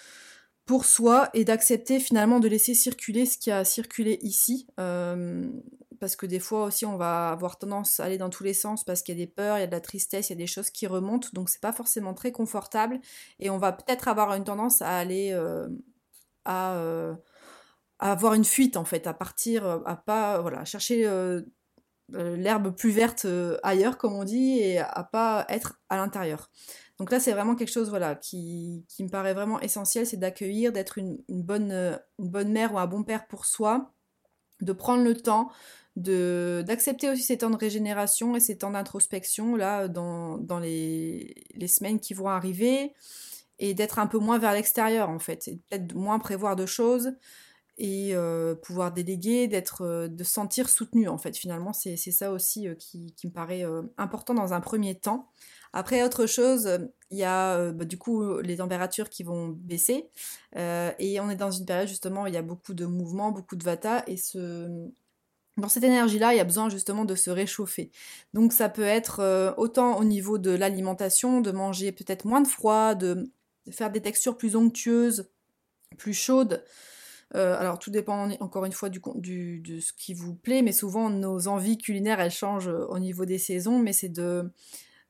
pour 0.70 0.86
soi 0.86 1.32
et 1.34 1.46
d'accepter 1.46 2.00
finalement 2.00 2.40
de 2.40 2.48
laisser 2.48 2.76
circuler 2.76 3.26
ce 3.26 3.40
qui 3.40 3.50
a 3.50 3.66
circulé 3.66 4.20
ici. 4.22 4.68
Euh, 4.80 5.50
parce 6.00 6.16
que 6.16 6.28
des 6.28 6.40
fois 6.40 6.66
aussi 6.66 6.86
on 6.86 6.96
va 6.96 7.32
avoir 7.32 7.58
tendance 7.58 8.00
à 8.00 8.04
aller 8.04 8.20
dans 8.20 8.30
tous 8.30 8.44
les 8.44 8.54
sens 8.54 8.84
parce 8.84 9.02
qu'il 9.02 9.18
y 9.18 9.20
a 9.20 9.26
des 9.26 9.32
peurs, 9.32 9.58
il 9.58 9.62
y 9.62 9.64
a 9.64 9.68
de 9.68 9.72
la 9.72 9.82
tristesse, 9.82 10.30
il 10.30 10.34
y 10.34 10.36
a 10.36 10.38
des 10.38 10.46
choses 10.46 10.70
qui 10.70 10.86
remontent, 10.86 11.30
donc 11.34 11.50
c'est 11.50 11.60
pas 11.60 11.74
forcément 11.74 12.14
très 12.14 12.32
confortable 12.32 13.00
et 13.40 13.50
on 13.50 13.58
va 13.58 13.72
peut-être 13.72 14.08
avoir 14.08 14.32
une 14.36 14.44
tendance 14.44 14.84
à 14.84 14.96
aller 14.96 15.32
euh, 15.34 15.68
euh, 16.48 17.16
à, 17.98 18.12
avoir 18.12 18.36
une 18.36 18.46
fuite 18.46 18.78
en 18.78 18.86
fait, 18.86 19.08
à 19.08 19.16
partir, 19.16 19.66
à 19.66 19.96
pas 19.96 20.40
voilà, 20.40 20.66
chercher 20.66 21.10
l'herbe 22.14 22.76
plus 22.76 22.92
verte 22.92 23.26
ailleurs 23.64 23.98
comme 23.98 24.14
on 24.14 24.24
dit 24.24 24.60
et 24.60 24.78
à 24.78 25.04
pas 25.04 25.48
être 25.50 25.82
à 25.90 25.98
l'intérieur. 25.98 26.52
Donc 27.00 27.12
là, 27.12 27.20
c'est 27.20 27.32
vraiment 27.32 27.56
quelque 27.56 27.72
chose 27.72 27.90
voilà, 27.90 28.16
qui, 28.16 28.86
me 29.00 29.08
paraît 29.08 29.34
vraiment 29.34 29.60
essentiel, 29.62 30.06
c'est 30.06 30.18
d'accueillir, 30.18 30.74
d'être 30.74 30.98
une, 30.98 31.18
bonne, 31.30 32.00
mère 32.18 32.74
ou 32.74 32.78
un 32.78 32.88
bon 32.88 33.04
père 33.04 33.26
pour 33.28 33.46
soi, 33.46 33.94
de 34.62 34.74
prendre 34.74 35.04
le 35.04 35.16
temps, 35.16 35.50
d'accepter 35.96 37.10
aussi 37.10 37.24
ces 37.24 37.38
temps 37.38 37.50
de 37.50 37.56
régénération 37.56 38.36
et 38.36 38.42
ces 38.42 38.58
temps 38.58 38.72
d'introspection 38.72 39.56
là 39.56 39.88
dans, 39.88 40.60
les, 40.62 41.34
semaines 41.68 42.02
qui 42.02 42.14
vont 42.14 42.28
arriver 42.28 42.94
et 43.60 43.74
d'être 43.74 44.00
un 44.00 44.08
peu 44.08 44.20
moins 44.20 44.38
vers 44.38 44.54
l'extérieur 44.54 45.10
en 45.10 45.20
fait, 45.20 45.50
peut-être 45.70 45.94
moins 45.96 46.20
prévoir 46.20 46.56
de 46.58 46.66
choses 46.66 47.14
et 47.80 48.14
euh, 48.14 48.56
pouvoir 48.56 48.92
déléguer, 48.92 49.48
d'être, 49.48 49.84
euh, 49.84 50.08
de 50.10 50.24
se 50.24 50.34
sentir 50.34 50.70
soutenu 50.70 51.08
en 51.08 51.18
fait. 51.18 51.38
Finalement, 51.38 51.72
c'est 51.72 51.96
ça 51.96 52.32
aussi 52.32 52.68
euh, 52.68 52.76
qui, 52.76 53.14
me 53.24 53.32
paraît 53.32 53.64
important 53.98 54.34
dans 54.34 54.54
un 54.54 54.60
premier 54.60 54.96
temps. 54.96 55.30
Après, 55.74 56.04
autre 56.04 56.26
chose, 56.26 56.80
il 57.12 57.18
y 57.18 57.24
a 57.24 57.58
euh, 57.58 57.72
bah, 57.72 57.86
du 57.86 57.98
coup 57.98 58.40
les 58.40 58.58
températures 58.58 59.10
qui 59.10 59.24
vont 59.24 59.50
baisser. 59.50 60.10
Euh, 60.56 60.92
et 61.00 61.20
on 61.20 61.30
est 61.30 61.36
dans 61.36 61.52
une 61.52 61.66
période 61.66 61.88
justement 61.88 62.24
où 62.24 62.28
il 62.28 62.34
y 62.34 62.38
a 62.38 62.42
beaucoup 62.42 62.74
de 62.74 62.86
mouvements, 62.86 63.32
beaucoup 63.32 63.56
de 63.56 63.64
vata. 63.64 64.04
Et 64.08 64.16
dans 65.58 65.70
cette 65.70 65.84
énergie-là, 65.84 66.34
il 66.34 66.38
y 66.38 66.40
a 66.40 66.46
besoin 66.46 66.70
justement 66.70 67.06
de 67.06 67.16
se 67.16 67.30
réchauffer. 67.30 67.92
Donc 68.34 68.54
ça 68.54 68.70
peut 68.70 68.82
être 68.82 69.20
euh, 69.20 69.54
autant 69.58 69.98
au 69.98 70.04
niveau 70.04 70.38
de 70.38 70.52
l'alimentation, 70.52 71.42
de 71.42 71.52
manger 71.52 71.92
peut-être 71.92 72.26
moins 72.26 72.42
de 72.42 72.48
froid, 72.48 72.96
de 72.96 73.30
faire 73.72 73.92
des 73.92 74.02
textures 74.02 74.38
plus 74.38 74.56
onctueuses, 74.56 75.30
plus 75.98 76.14
chaudes. 76.14 76.64
alors 77.34 77.78
tout 77.78 77.92
dépend 77.92 78.32
encore 78.40 78.66
une 78.66 78.72
fois 78.72 78.90
du, 78.90 79.60
de 79.60 79.80
ce 79.80 79.94
qui 79.94 80.14
vous 80.16 80.34
plaît, 80.34 80.64
mais 80.64 80.72
souvent 80.72 81.10
nos 81.10 81.48
envies 81.48 81.78
culinaires 81.78 82.20
elles 82.20 82.32
changent 82.32 82.72
au 82.90 82.98
niveau 82.98 83.26
des 83.26 83.38
saisons, 83.38 83.78
mais 83.80 83.94
c'est 83.94 84.10
de 84.10 84.52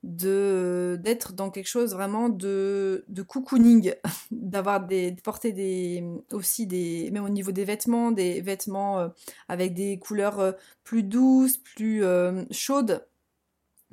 de 0.04 0.98
d'être 1.02 1.34
dans 1.34 1.50
quelque 1.50 1.68
chose 1.68 1.94
vraiment 1.94 2.30
de, 2.30 3.04
de 3.10 3.22
cocooning, 3.22 3.94
d'avoir 4.32 4.86
des 4.86 5.12
de 5.12 5.22
porter 5.22 5.52
des 5.52 6.04
aussi 6.32 6.68
des 6.68 7.10
même 7.12 7.26
au 7.26 7.30
niveau 7.30 7.52
des 7.52 7.66
vêtements, 7.66 8.12
des 8.12 8.42
vêtements 8.42 9.00
euh, 9.00 9.10
avec 9.50 9.74
des 9.74 10.00
couleurs 10.00 10.40
euh, 10.40 10.52
plus 10.84 11.04
douces, 11.04 11.58
plus 11.58 12.04
euh, 12.04 12.44
chaudes, 12.52 13.06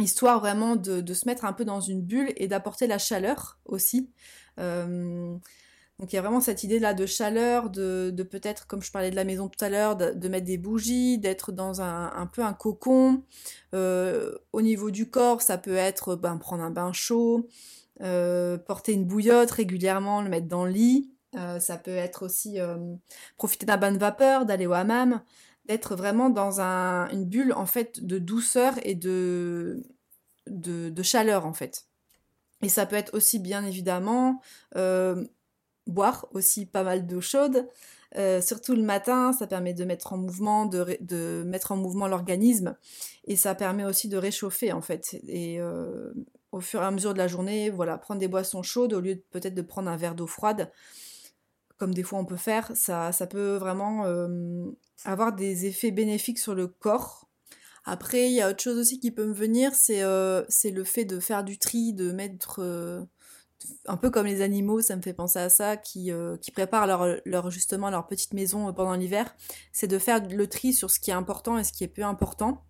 histoire 0.01 0.41
vraiment 0.41 0.77
de, 0.77 1.01
de, 1.01 1.15
se 1.15 1.27
mettre 1.27 1.45
un 1.45 1.53
peu 1.53 1.65
dans 1.65 1.81
une 1.81 2.03
bulle 2.03 2.33
et 2.37 2.49
d'apporter 2.49 2.87
la 2.87 2.99
chaleur 2.99 3.59
aussi. 3.65 4.11
Donc 5.99 6.13
il 6.13 6.17
y 6.17 6.19
a 6.19 6.23
vraiment 6.23 6.43
cette 6.43 6.63
idée 6.63 6.79
là 6.79 6.93
de 6.93 7.07
chaleur, 7.07 7.71
de, 7.71 8.11
peut-être, 8.31 8.67
comme 8.67 8.83
je 8.83 8.91
parlais 8.91 9.11
de 9.11 9.17
la 9.17 9.25
maison 9.25 9.49
tout 9.49 9.65
à 9.65 9.71
l'heure, 9.71 9.97
de, 9.97 10.29
mettre 10.29 10.45
des 10.45 10.59
bougies, 10.59 11.19
d'être 11.19 11.53
dans 11.53 11.81
un, 11.81 12.27
peu 12.27 12.43
un 12.43 12.53
cocon. 12.53 13.23
Euh, 13.75 14.37
au 14.53 14.61
niveau 14.61 14.91
du 14.91 15.09
corps, 15.09 15.41
ça 15.41 15.57
peut 15.57 15.77
être 15.77 16.15
ben, 16.15 16.37
prendre 16.37 16.63
un 16.63 16.71
bain 16.71 16.93
chaud, 16.93 17.49
euh, 18.03 18.59
porter 18.59 18.93
une 18.93 19.07
bouillotte 19.07 19.51
régulièrement, 19.51 20.21
le 20.21 20.29
mettre 20.29 20.49
dans 20.49 20.67
le 20.67 20.73
lit. 20.73 21.11
Euh, 21.35 21.61
ça 21.61 21.79
peut 21.79 21.97
être 21.97 22.27
aussi 22.27 22.59
profiter 23.39 23.65
d'un 23.65 23.79
bain 23.79 23.93
de 23.93 23.99
vapeur, 23.99 24.45
d'aller 24.45 24.67
au 24.67 24.75
hammam, 24.75 25.23
d'être 25.65 25.97
vraiment 25.97 26.29
dans 26.29 26.61
une 26.61 27.25
bulle 27.25 27.55
en 27.55 27.67
fait 27.67 28.05
de 28.05 28.19
douceur 28.19 28.75
et 28.83 28.95
de, 28.95 29.83
de, 30.47 31.03
chaleur 31.03 31.47
en 31.47 31.55
fait. 31.55 31.87
Et 32.63 32.69
ça 32.69 32.85
peut 32.85 32.97
être 32.97 33.15
aussi 33.15 33.39
bien 33.39 33.65
évidemment 33.65 34.43
boire 35.87 36.27
aussi 36.33 36.67
pas 36.67 36.83
mal 36.83 37.07
d'eau 37.07 37.21
chaude. 37.21 37.69
Euh, 38.17 38.41
surtout 38.41 38.75
le 38.75 38.83
matin, 38.83 39.33
ça 39.33 39.47
permet 39.47 39.75
de 39.75 39.85
mettre 39.85 40.13
en 40.13 40.17
mouvement, 40.17 40.67
de, 40.67 41.43
mettre 41.45 41.73
en 41.73 41.77
mouvement 41.77 42.09
l'organisme 42.09 42.77
et 43.25 43.37
ça 43.37 43.55
permet 43.55 43.85
aussi 43.85 44.09
de 44.09 44.17
réchauffer 44.17 44.73
en 44.73 44.81
fait. 44.81 45.21
Et 45.27 45.61
euh, 45.61 46.13
au 46.53 46.61
fur 46.61 46.83
et 46.83 46.85
à 46.85 46.91
mesure 46.91 47.13
de 47.13 47.19
la 47.19 47.29
journée, 47.29 47.71
voilà, 47.71 47.99
prendre 47.99 48.21
des 48.21 48.29
boissons 48.29 48.63
chaudes 48.63 48.93
au 48.93 49.01
lieu 49.01 49.23
peut-être 49.31 49.55
de 49.55 49.63
prendre 49.63 49.91
un 49.91 49.97
verre 49.97 50.15
d'eau 50.15 50.27
froide, 50.27 50.73
comme 51.79 51.93
des 51.93 52.03
fois 52.03 52.19
on 52.19 52.25
peut 52.25 52.37
faire, 52.37 52.71
ça, 52.75 53.13
ça 53.13 53.27
peut 53.27 53.57
vraiment 53.57 54.07
euh, 54.07 54.65
avoir 55.05 55.35
des 55.35 55.67
effets 55.67 55.91
bénéfiques 55.91 56.39
sur 56.39 56.55
le 56.55 56.69
corps. 56.69 57.29
Après, 57.85 58.29
il 58.29 58.33
y 58.33 58.41
a 58.41 58.51
autre 58.51 58.63
chose 58.63 58.79
aussi 58.79 58.99
qui 58.99 59.13
peut 59.13 59.27
me 59.27 59.33
venir, 59.33 59.73
c'est 59.75 60.01
le 60.03 60.85
fait 60.85 61.05
de 61.05 61.21
faire 61.21 61.45
du 61.45 61.57
tri, 61.57 61.93
de 61.93 62.11
mettre 62.11 62.61
un 63.87 63.97
peu 63.97 64.11
comme 64.11 64.27
les 64.27 64.43
animaux, 64.43 64.81
ça 64.81 64.97
me 64.97 65.03
fait 65.03 65.13
penser 65.13 65.39
à 65.39 65.49
ça, 65.49 65.77
qui, 65.77 66.13
euh, 66.13 66.37
qui 66.37 66.51
préparent 66.51 66.87
leur, 66.87 67.17
leur, 67.25 67.51
justement 67.51 67.91
leur 67.91 68.07
petite 68.07 68.35
maison 68.35 68.69
euh, 68.69 68.73
pendant 68.73 68.95
l'hiver, 68.95 69.35
c'est 69.73 69.87
de 69.87 69.99
faire 69.99 70.27
le 70.27 70.47
tri 70.47 70.73
sur 70.73 70.91
ce 70.91 71.01
qui 71.01 71.11
est 71.11 71.15
important 71.15 71.59
et 71.59 71.65
ce 71.65 71.73
qui 71.73 71.85
est 71.85 71.89
peu 71.89 72.03
important, 72.03 72.65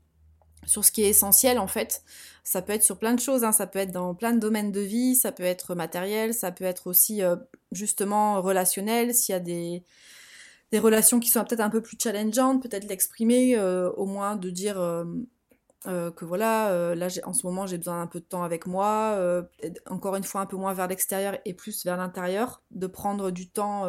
sur 0.64 0.84
ce 0.84 0.92
qui 0.92 1.02
est 1.02 1.08
essentiel 1.08 1.58
en 1.58 1.66
fait. 1.66 2.02
Ça 2.44 2.62
peut 2.62 2.72
être 2.72 2.82
sur 2.82 2.98
plein 2.98 3.14
de 3.14 3.20
choses, 3.20 3.44
hein. 3.44 3.52
ça 3.52 3.66
peut 3.66 3.78
être 3.78 3.92
dans 3.92 4.14
plein 4.14 4.32
de 4.32 4.38
domaines 4.38 4.72
de 4.72 4.80
vie, 4.80 5.16
ça 5.16 5.32
peut 5.32 5.42
être 5.42 5.74
matériel, 5.74 6.34
ça 6.34 6.52
peut 6.52 6.64
être 6.64 6.86
aussi 6.86 7.22
euh, 7.22 7.36
justement 7.72 8.40
relationnel, 8.40 9.14
s'il 9.14 9.32
y 9.32 9.36
a 9.36 9.40
des, 9.40 9.82
des 10.70 10.78
relations 10.78 11.18
qui 11.18 11.28
sont 11.28 11.44
peut-être 11.44 11.60
un 11.60 11.70
peu 11.70 11.82
plus 11.82 11.96
challengeantes, 12.00 12.62
peut-être 12.62 12.88
l'exprimer, 12.88 13.58
au 13.58 14.06
moins 14.06 14.36
de 14.36 14.50
dire 14.50 14.78
euh, 15.86 16.10
que 16.10 16.24
voilà, 16.24 16.70
euh, 16.70 16.94
là 16.94 17.08
en 17.24 17.32
ce 17.32 17.46
moment 17.46 17.66
j'ai 17.66 17.78
besoin 17.78 18.00
d'un 18.00 18.06
peu 18.08 18.18
de 18.18 18.24
temps 18.24 18.42
avec 18.42 18.66
moi, 18.66 19.14
euh, 19.16 19.42
encore 19.86 20.16
une 20.16 20.24
fois 20.24 20.40
un 20.40 20.46
peu 20.46 20.56
moins 20.56 20.74
vers 20.74 20.88
l'extérieur 20.88 21.38
et 21.44 21.54
plus 21.54 21.84
vers 21.84 21.96
l'intérieur, 21.96 22.62
de 22.70 22.86
prendre 22.86 23.30
du 23.30 23.48
temps 23.48 23.84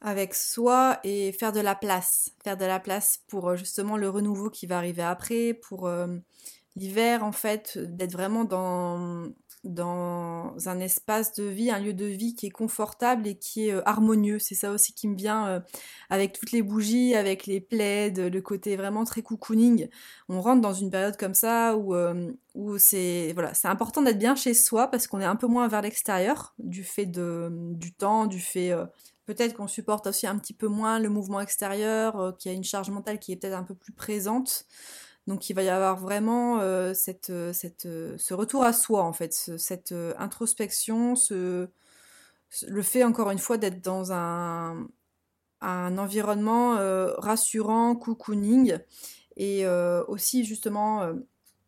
avec 0.00 0.34
soi 0.34 0.98
et 1.04 1.32
faire 1.32 1.52
de 1.52 1.60
la 1.60 1.74
place, 1.74 2.30
faire 2.42 2.56
de 2.56 2.64
la 2.64 2.80
place 2.80 3.20
pour 3.28 3.56
justement 3.56 3.96
le 3.96 4.08
renouveau 4.08 4.50
qui 4.50 4.66
va 4.66 4.78
arriver 4.78 5.02
après, 5.02 5.54
pour 5.54 5.88
l'hiver 6.74 7.24
en 7.24 7.32
fait, 7.32 7.78
d'être 7.78 8.12
vraiment 8.12 8.44
dans 8.44 9.28
dans 9.66 10.54
un 10.66 10.80
espace 10.80 11.34
de 11.34 11.44
vie, 11.44 11.70
un 11.70 11.80
lieu 11.80 11.92
de 11.92 12.06
vie 12.06 12.34
qui 12.34 12.46
est 12.46 12.50
confortable 12.50 13.26
et 13.26 13.34
qui 13.36 13.68
est 13.68 13.72
euh, 13.72 13.82
harmonieux. 13.86 14.38
C'est 14.38 14.54
ça 14.54 14.70
aussi 14.70 14.92
qui 14.92 15.08
me 15.08 15.16
vient 15.16 15.46
euh, 15.48 15.60
avec 16.08 16.32
toutes 16.32 16.52
les 16.52 16.62
bougies, 16.62 17.14
avec 17.14 17.46
les 17.46 17.60
plaids, 17.60 18.10
le 18.10 18.40
côté 18.40 18.76
vraiment 18.76 19.04
très 19.04 19.22
cocooning. 19.22 19.88
On 20.28 20.40
rentre 20.40 20.60
dans 20.60 20.72
une 20.72 20.90
période 20.90 21.16
comme 21.16 21.34
ça 21.34 21.76
où, 21.76 21.94
euh, 21.94 22.32
où 22.54 22.78
c'est 22.78 23.32
voilà, 23.34 23.54
c'est 23.54 23.68
important 23.68 24.02
d'être 24.02 24.18
bien 24.18 24.36
chez 24.36 24.54
soi 24.54 24.88
parce 24.88 25.06
qu'on 25.06 25.20
est 25.20 25.24
un 25.24 25.36
peu 25.36 25.46
moins 25.46 25.68
vers 25.68 25.82
l'extérieur 25.82 26.54
du 26.58 26.84
fait 26.84 27.06
du 27.06 27.92
temps, 27.92 28.26
du 28.26 28.40
fait 28.40 28.72
peut-être 29.26 29.54
qu'on 29.54 29.66
supporte 29.66 30.06
aussi 30.06 30.26
un 30.26 30.38
petit 30.38 30.54
peu 30.54 30.68
moins 30.68 31.00
le 31.00 31.08
mouvement 31.08 31.40
extérieur, 31.40 32.36
qu'il 32.38 32.52
y 32.52 32.54
a 32.54 32.56
une 32.56 32.64
charge 32.64 32.90
mentale 32.90 33.18
qui 33.18 33.32
est 33.32 33.36
peut-être 33.36 33.56
un 33.56 33.64
peu 33.64 33.74
plus 33.74 33.92
présente. 33.92 34.66
Donc 35.26 35.50
il 35.50 35.54
va 35.54 35.62
y 35.62 35.68
avoir 35.68 35.96
vraiment 35.96 36.60
euh, 36.60 36.94
cette, 36.94 37.30
euh, 37.30 37.52
euh, 37.84 38.14
ce 38.16 38.34
retour 38.34 38.62
à 38.62 38.72
soi, 38.72 39.02
en 39.02 39.12
fait, 39.12 39.32
cette 39.58 39.92
introspection, 40.18 41.16
ce, 41.16 41.68
le 42.68 42.82
fait, 42.82 43.02
encore 43.02 43.30
une 43.30 43.38
fois, 43.38 43.58
d'être 43.58 43.82
dans 43.82 44.12
un, 44.12 44.86
un 45.60 45.98
environnement 45.98 46.76
rassurant, 47.18 47.96
cocooning, 47.96 48.78
et 49.36 49.66
aussi 50.08 50.44
justement 50.44 51.12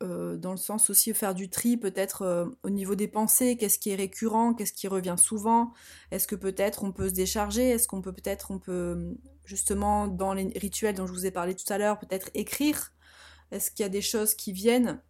dans 0.01 0.53
le 0.53 0.57
sens 0.57 0.89
aussi 0.91 1.13
faire 1.13 1.35
du 1.35 1.51
tri 1.51 1.77
peut-être 1.77 2.55
au 2.63 2.71
niveau 2.71 2.95
des 2.95 3.09
pensées, 3.09 3.57
qu'est-ce 3.57 3.79
qui 3.79 3.91
est 3.91 3.97
récurrent, 3.97 4.55
qu'est-ce 4.55 4.73
qui 4.73 4.89
revient 4.89 5.17
souvent, 5.19 5.73
est-ce 6.13 6.29
que 6.29 6.37
peut-être 6.37 6.85
on 6.85 6.93
peut 6.93 7.09
se 7.09 7.15
décharger, 7.15 7.71
est-ce 7.71 7.89
qu'on 7.89 8.01
peut 8.01 8.13
peut-être 8.13 8.51
on 8.53 8.59
peut 8.59 9.17
justement 9.45 10.07
dans 10.07 10.33
les 10.33 10.47
rituels 10.57 10.95
dont 10.95 11.07
je 11.07 11.13
vous 11.13 11.27
ai 11.27 11.31
parlé 11.31 11.55
tout 11.57 11.71
à 11.73 11.79
l'heure 11.79 11.99
peut-être 11.99 12.31
écrire, 12.35 12.93
est-ce 13.51 13.71
qu'il 13.71 13.83
y 13.83 13.87
a 13.87 13.91
des 13.91 14.03
choses 14.03 14.35
qui 14.35 14.53
viennent 14.53 15.01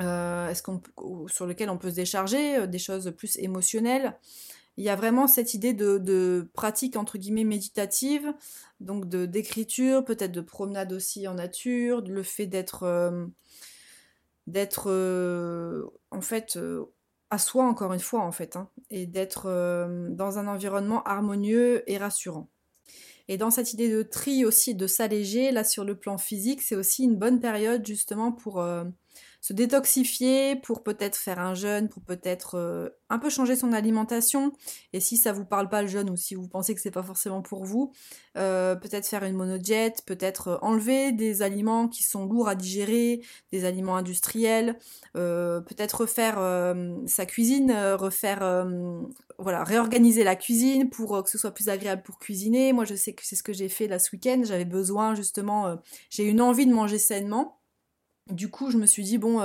euh, 0.00 0.52
sur 1.26 1.46
lesquelles 1.46 1.70
on 1.70 1.78
peut 1.78 1.90
se 1.90 1.96
décharger, 1.96 2.56
euh, 2.56 2.66
des 2.66 2.78
choses 2.78 3.12
plus 3.16 3.36
émotionnelles? 3.38 4.18
Il 4.76 4.84
y 4.84 4.90
a 4.90 4.96
vraiment 4.96 5.26
cette 5.26 5.54
idée 5.54 5.74
de, 5.74 6.48
pratique 6.54 6.96
entre 6.96 7.18
guillemets 7.18 7.44
méditative, 7.44 8.32
donc 8.80 9.08
de 9.08 9.26
d'écriture, 9.26 10.04
peut-être 10.04 10.30
de 10.30 10.40
promenade 10.40 10.92
aussi 10.92 11.26
en 11.26 11.34
nature, 11.34 12.00
le 12.02 12.22
fait 12.22 12.46
d'être 12.46 12.84
euh, 14.86 15.82
en 16.12 16.20
fait 16.20 16.58
à 17.30 17.38
soi 17.38 17.64
encore 17.64 17.92
une 17.92 17.98
fois 17.98 18.20
en 18.20 18.30
fait, 18.30 18.54
hein, 18.54 18.70
et 18.90 19.06
d'être 19.06 19.48
dans 20.10 20.38
un 20.38 20.46
environnement 20.46 21.02
harmonieux 21.02 21.82
et 21.90 21.98
rassurant. 21.98 22.48
Et 23.28 23.36
dans 23.36 23.50
cette 23.50 23.72
idée 23.74 23.90
de 23.90 24.02
tri 24.02 24.44
aussi, 24.44 24.74
de 24.74 24.86
s'alléger, 24.86 25.50
là 25.52 25.64
sur 25.64 25.84
le 25.84 25.94
plan 25.94 26.18
physique, 26.18 26.62
c'est 26.62 26.76
aussi 26.76 27.04
une 27.04 27.16
bonne 27.16 27.40
période 27.40 27.86
justement 27.86 28.32
pour 28.32 28.60
se 29.48 29.54
détoxifier, 29.54 30.56
pour 30.56 30.82
peut-être 30.82 31.16
faire 31.16 31.38
un 31.38 31.54
jeûne, 31.54 31.88
pour 31.88 32.02
peut-être 32.02 32.56
euh, 32.56 32.90
un 33.08 33.18
peu 33.18 33.30
changer 33.30 33.56
son 33.56 33.72
alimentation. 33.72 34.52
Et 34.92 35.00
si 35.00 35.16
ça 35.16 35.32
vous 35.32 35.46
parle 35.46 35.70
pas 35.70 35.80
le 35.80 35.88
jeûne 35.88 36.10
ou 36.10 36.16
si 36.16 36.34
vous 36.34 36.46
pensez 36.46 36.74
que 36.74 36.82
c'est 36.82 36.90
pas 36.90 37.02
forcément 37.02 37.40
pour 37.40 37.64
vous, 37.64 37.90
euh, 38.36 38.76
peut-être 38.76 39.06
faire 39.06 39.24
une 39.24 39.36
monodiète, 39.36 40.02
peut-être 40.04 40.48
euh, 40.48 40.58
enlever 40.60 41.12
des 41.12 41.40
aliments 41.40 41.88
qui 41.88 42.02
sont 42.02 42.26
lourds 42.26 42.46
à 42.46 42.56
digérer, 42.56 43.22
des 43.50 43.64
aliments 43.64 43.96
industriels, 43.96 44.78
peut-être 45.14 46.02
refaire 46.02 46.38
sa 47.06 47.26
cuisine, 47.26 47.72
refaire 47.72 48.66
voilà, 49.38 49.64
réorganiser 49.64 50.22
la 50.22 50.36
cuisine 50.36 50.90
pour 50.90 51.24
que 51.24 51.30
ce 51.30 51.38
soit 51.38 51.50
plus 51.50 51.68
agréable 51.68 52.02
pour 52.02 52.18
cuisiner. 52.18 52.72
Moi, 52.72 52.84
je 52.84 52.94
sais 52.94 53.14
que 53.14 53.22
c'est 53.24 53.34
ce 53.34 53.42
que 53.42 53.52
j'ai 53.52 53.68
fait 53.68 53.88
là 53.88 53.98
ce 53.98 54.10
week-end. 54.12 54.42
J'avais 54.44 54.64
besoin 54.64 55.14
justement, 55.14 55.76
j'ai 56.10 56.24
une 56.24 56.40
envie 56.40 56.66
de 56.66 56.72
manger 56.72 56.98
sainement. 56.98 57.57
Du 58.30 58.50
coup, 58.50 58.70
je 58.70 58.76
me 58.76 58.86
suis 58.86 59.04
dit, 59.04 59.18
bon, 59.18 59.40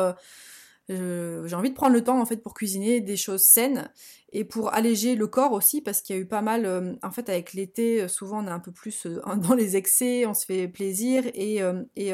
euh, 0.89 1.47
j'ai 1.47 1.55
envie 1.55 1.69
de 1.69 1.75
prendre 1.75 1.93
le 1.93 2.03
temps 2.03 2.19
en 2.19 2.25
fait 2.25 2.37
pour 2.37 2.53
cuisiner 2.53 2.99
des 2.99 3.15
choses 3.15 3.43
saines 3.43 3.89
et 4.33 4.43
pour 4.43 4.73
alléger 4.73 5.15
le 5.15 5.27
corps 5.27 5.53
aussi 5.53 5.79
parce 5.79 6.01
qu'il 6.01 6.13
y 6.13 6.19
a 6.19 6.21
eu 6.21 6.25
pas 6.25 6.41
mal 6.41 6.65
euh, 6.65 6.93
en 7.03 7.11
fait 7.11 7.29
avec 7.29 7.53
l'été 7.53 8.01
euh, 8.01 8.09
souvent 8.09 8.43
on 8.43 8.47
est 8.47 8.51
un 8.51 8.59
peu 8.59 8.73
plus 8.73 9.07
dans 9.37 9.53
les 9.53 9.77
excès 9.77 10.25
on 10.25 10.33
se 10.33 10.45
fait 10.45 10.67
plaisir 10.67 11.23
et, 11.35 11.61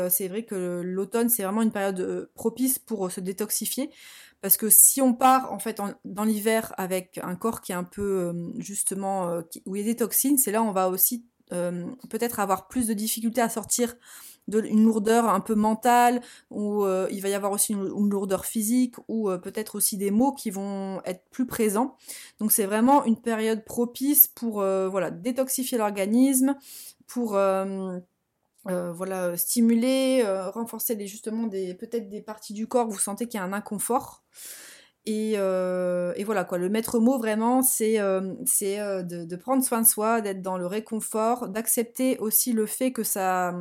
c'est 0.09 0.27
vrai 0.27 0.43
que 0.43 0.81
l'automne 0.85 1.29
c'est 1.29 1.41
vraiment 1.41 1.63
une 1.63 1.71
période 1.71 2.29
propice 2.35 2.77
pour 2.77 3.11
se 3.11 3.19
détoxifier 3.19 3.89
parce 4.41 4.55
que 4.55 4.69
si 4.69 5.01
on 5.01 5.15
part 5.15 5.51
en 5.51 5.57
fait 5.57 5.81
dans 6.05 6.23
l'hiver 6.23 6.71
avec 6.77 7.19
un 7.23 7.35
corps 7.35 7.61
qui 7.61 7.71
est 7.71 7.75
un 7.75 7.83
peu 7.83 8.33
justement 8.59 9.41
où 9.65 9.75
il 9.75 9.81
y 9.81 9.83
a 9.83 9.91
des 9.91 9.95
toxines 9.95 10.37
c'est 10.37 10.51
là 10.51 10.61
on 10.61 10.71
va 10.71 10.89
aussi 10.89 11.25
peut-être 11.49 12.39
avoir 12.39 12.67
plus 12.67 12.85
de 12.85 12.93
difficultés 12.93 13.41
à 13.41 13.49
sortir 13.49 13.95
une 14.51 14.83
lourdeur 14.83 15.29
un 15.29 15.39
peu 15.39 15.55
mentale, 15.55 16.21
ou 16.49 16.83
euh, 16.83 17.07
il 17.11 17.21
va 17.21 17.29
y 17.29 17.33
avoir 17.33 17.51
aussi 17.51 17.73
une, 17.73 18.09
lourdeur 18.09 18.45
physique, 18.45 18.95
ou 19.07 19.29
euh, 19.29 19.37
peut-être 19.37 19.75
aussi 19.75 19.97
des 19.97 20.11
mots 20.11 20.33
qui 20.33 20.51
vont 20.51 21.01
être 21.05 21.23
plus 21.31 21.45
présents. 21.45 21.95
Donc 22.39 22.51
c'est 22.51 22.65
vraiment 22.65 23.03
une 23.05 23.19
période 23.21 23.63
propice 23.65 24.27
pour 24.27 24.61
euh, 24.61 24.87
voilà 24.89 25.11
détoxifier 25.11 25.77
l'organisme, 25.77 26.55
pour 27.07 27.37
voilà 28.65 29.35
stimuler, 29.35 30.23
renforcer 30.53 31.07
justement 31.07 31.47
des 31.47 31.73
peut-être 31.73 32.09
des 32.09 32.21
parties 32.21 32.53
du 32.53 32.67
corps 32.67 32.87
où 32.87 32.91
vous 32.91 32.99
sentez 32.99 33.27
qu'il 33.27 33.39
y 33.39 33.41
a 33.41 33.45
un 33.45 33.53
inconfort. 33.53 34.23
Et, 35.05 35.35
voilà 35.37 36.43
quoi, 36.43 36.59
le 36.59 36.69
maître 36.69 36.99
mot 36.99 37.17
vraiment, 37.17 37.63
c'est 37.63 37.97
c'est 38.45 38.77
de, 38.77 39.35
prendre 39.35 39.63
soin 39.63 39.81
de 39.81 39.87
soi, 39.87 40.21
d'être 40.21 40.41
dans 40.41 40.57
le 40.57 40.67
réconfort, 40.67 41.49
d'accepter 41.49 42.19
aussi 42.19 42.53
le 42.53 42.67
fait 42.67 42.91
que 42.91 43.03
ça, 43.03 43.55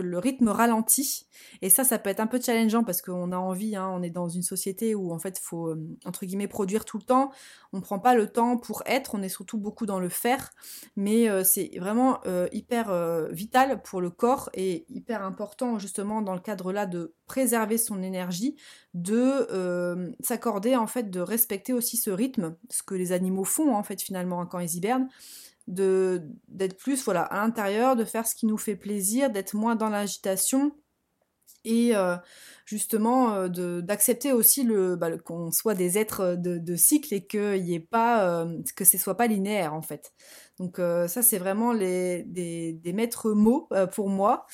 le 0.00 0.18
rythme 0.18 0.48
ralentit. 0.48 1.26
Et 1.60 1.70
ça, 1.70 1.84
ça 1.84 1.98
peut 1.98 2.10
être 2.10 2.20
un 2.20 2.26
peu 2.26 2.40
challengeant 2.40 2.84
parce 2.84 3.02
qu'on 3.02 3.32
a 3.32 3.36
envie, 3.36 3.76
hein, 3.76 3.88
on 3.92 4.02
est 4.02 4.10
dans 4.10 4.28
une 4.28 4.42
société 4.42 4.94
où 4.94 5.12
en 5.12 5.18
fait 5.18 5.38
faut, 5.38 5.68
euh, 5.68 5.96
entre 6.04 6.26
guillemets, 6.26 6.48
produire 6.48 6.84
tout 6.84 6.98
le 6.98 7.04
temps. 7.04 7.30
On 7.72 7.80
prend 7.80 7.98
pas 7.98 8.14
le 8.14 8.28
temps 8.28 8.56
pour 8.56 8.82
être, 8.86 9.14
on 9.14 9.22
est 9.22 9.28
surtout 9.28 9.58
beaucoup 9.58 9.86
dans 9.86 10.00
le 10.00 10.08
faire. 10.08 10.50
Mais 10.96 11.28
euh, 11.28 11.44
c'est 11.44 11.70
vraiment 11.78 12.20
euh, 12.26 12.48
hyper 12.52 12.92
vital 13.30 13.82
pour 13.82 14.00
le 14.00 14.10
corps 14.10 14.50
et 14.54 14.84
hyper 14.88 15.22
important 15.22 15.78
justement 15.78 16.22
dans 16.22 16.34
le 16.34 16.40
cadre 16.40 16.72
là 16.72 16.86
de 16.86 17.14
préserver 17.26 17.78
son 17.78 18.02
énergie, 18.02 18.56
de 18.94 20.12
s'accorder 20.20 20.76
en 20.76 20.86
fait, 20.86 21.10
de 21.10 21.20
respecter 21.20 21.72
aussi 21.72 21.96
ce 21.96 22.10
rythme, 22.10 22.56
ce 22.68 22.82
que 22.82 22.94
les 22.94 23.12
animaux 23.12 23.44
font 23.44 23.74
en 23.74 23.82
fait 23.82 24.00
finalement 24.02 24.44
quand 24.46 24.58
ils 24.58 24.76
hibernent 24.76 25.08
d'être 25.72 26.76
plus 26.76 27.04
voilà 27.04 27.22
à 27.22 27.36
l'intérieur, 27.42 27.96
de 27.96 28.04
faire 28.04 28.26
ce 28.26 28.34
qui 28.34 28.46
nous 28.46 28.58
fait 28.58 28.76
plaisir, 28.76 29.30
d'être 29.30 29.54
moins 29.54 29.76
dans 29.76 29.88
l'agitation 29.88 30.72
et 31.64 31.94
euh, 31.94 32.16
justement 32.64 33.34
euh, 33.34 33.80
d'accepter 33.80 34.32
aussi 34.32 34.64
le 34.64 34.96
bah, 34.96 35.16
qu'on 35.18 35.50
soit 35.50 35.74
des 35.74 35.98
êtres 35.98 36.36
de, 36.36 36.58
de 36.58 36.76
cycle 36.76 37.14
et 37.14 37.24
que 37.24 37.56
y 37.56 37.74
ait 37.74 37.88
euh, 37.94 38.58
ce 38.78 38.98
soit 38.98 39.16
pas 39.16 39.26
linéaire 39.26 39.74
en 39.74 39.82
fait. 39.82 40.12
Donc 40.58 40.76
ça 40.76 41.22
c'est 41.22 41.38
vraiment 41.38 41.74
des 41.74 42.92
maîtres 42.94 43.32
mots 43.32 43.68
pour 43.92 44.08
moi. 44.08 44.46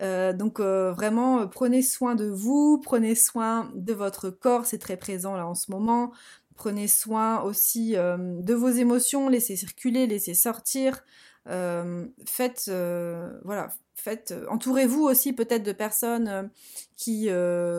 donc 0.00 0.60
vraiment 0.60 1.46
prenez 1.46 1.82
soin 1.82 2.14
de 2.16 2.26
vous, 2.26 2.80
prenez 2.82 3.14
soin 3.14 3.70
de 3.74 3.92
votre 3.92 4.30
corps, 4.30 4.66
c'est 4.66 4.78
très 4.78 4.96
présent 4.96 5.36
là 5.36 5.46
en 5.46 5.54
ce 5.54 5.70
moment. 5.70 6.12
Prenez 6.54 6.88
soin 6.88 7.42
aussi 7.42 7.96
euh, 7.96 8.16
de 8.18 8.54
vos 8.54 8.68
émotions, 8.68 9.28
laissez 9.28 9.56
circuler, 9.56 10.06
laissez 10.06 10.34
sortir. 10.34 11.02
Euh, 11.48 12.06
faites, 12.26 12.66
euh, 12.68 13.30
voilà, 13.44 13.68
faites, 13.94 14.34
entourez-vous 14.48 15.02
aussi 15.02 15.32
peut-être 15.32 15.62
de 15.62 15.72
personnes 15.72 16.50
qui, 16.96 17.28